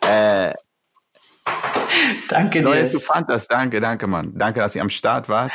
äh, 0.01 0.53
Danke 2.29 2.59
dir. 2.59 2.65
Leute, 2.65 2.89
du 2.89 2.99
fand 2.99 3.29
das. 3.29 3.47
Danke, 3.47 3.81
danke, 3.81 4.07
Mann. 4.07 4.33
Danke, 4.37 4.59
dass 4.59 4.75
ihr 4.75 4.81
am 4.81 4.89
Start 4.89 5.29
wart. 5.29 5.51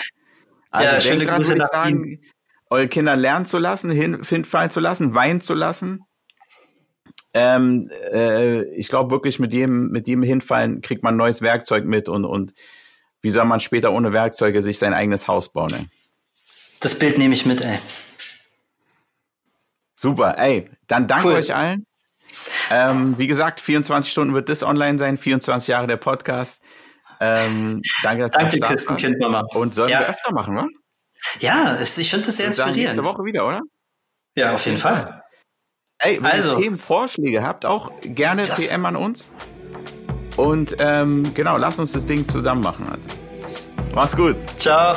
Also 0.71 0.95
ja, 0.95 1.01
schöne 1.01 1.25
dran, 1.25 1.37
Grüße 1.37 1.57
nach 1.57 1.69
sagen, 1.69 2.05
ihm. 2.05 2.21
eure 2.69 2.89
Kinder 2.89 3.17
lernen 3.17 3.47
zu 3.47 3.59
lassen, 3.59 3.91
hinfallen 3.91 4.71
zu 4.71 4.81
lassen, 4.81 5.15
weinen 5.15 5.41
zu 5.41 5.55
lassen. 5.55 6.05
Ähm, 7.41 7.89
äh, 8.13 8.65
ich 8.75 8.89
glaube 8.89 9.13
wirklich, 9.13 9.39
mit 9.39 9.53
jedem, 9.53 9.91
mit 9.91 10.09
jedem 10.09 10.25
Hinfallen 10.25 10.81
kriegt 10.81 11.05
man 11.05 11.15
ein 11.15 11.19
neues 11.19 11.41
Werkzeug 11.41 11.85
mit 11.85 12.09
und, 12.09 12.25
und 12.25 12.53
wie 13.23 13.31
soll 13.31 13.45
man 13.45 13.61
später 13.61 13.93
ohne 13.93 14.13
Werkzeuge 14.13 14.61
sich 14.61 14.81
sein 14.81 14.93
eigenes 14.93 15.29
Haus 15.29 15.53
bauen? 15.53 15.73
Ey? 15.73 15.87
Das 16.81 16.99
Bild 16.99 17.17
nehme 17.17 17.35
ich 17.35 17.47
mit, 17.47 17.61
ey. 17.61 17.79
Super, 19.95 20.37
ey. 20.37 20.69
Dann 20.89 21.07
danke 21.07 21.29
cool. 21.29 21.35
euch 21.35 21.55
allen. 21.55 21.87
Ähm, 22.71 23.17
wie 23.19 23.29
gesagt, 23.29 23.61
24 23.61 24.11
Stunden 24.11 24.35
wird 24.35 24.49
das 24.49 24.65
online 24.65 24.99
sein, 24.99 25.17
24 25.17 25.69
Jahre 25.69 25.87
der 25.87 25.97
Podcast. 25.97 26.61
Ähm, 27.21 27.83
danke, 28.03 28.23
dass 28.23 28.31
danke, 28.33 28.59
Küstenkind, 28.59 29.21
Mama. 29.21 29.45
Und 29.55 29.77
sollen 29.77 29.91
ja. 29.91 30.01
wir 30.01 30.09
öfter 30.09 30.33
machen, 30.33 30.57
wa? 30.57 30.67
Ja, 31.39 31.79
ich 31.81 32.11
finde 32.11 32.27
das 32.27 32.37
sehr 32.37 32.47
inspirierend. 32.49 32.77
Nächste 32.77 33.05
Woche 33.05 33.25
wieder, 33.25 33.47
oder? 33.47 33.61
Ja, 34.35 34.55
auf 34.55 34.67
jeden 34.67 34.79
Fall. 34.79 35.23
Ey, 36.01 36.19
wenn 36.19 36.27
also, 36.27 36.53
ihr 36.53 36.63
Themenvorschläge 36.63 37.43
habt, 37.43 37.67
auch 37.67 37.91
gerne 38.03 38.45
PM 38.45 38.87
an 38.87 38.95
uns. 38.95 39.31
Und 40.37 40.77
ähm, 40.79 41.35
genau, 41.35 41.57
lasst 41.57 41.81
uns 41.81 41.93
das 41.93 42.05
Ding 42.05 42.29
zusammen 42.29 42.63
machen. 42.63 42.89
Halt. 42.89 43.01
Mach's 43.95 44.17
gut. 44.17 44.37
Ciao. 44.57 44.95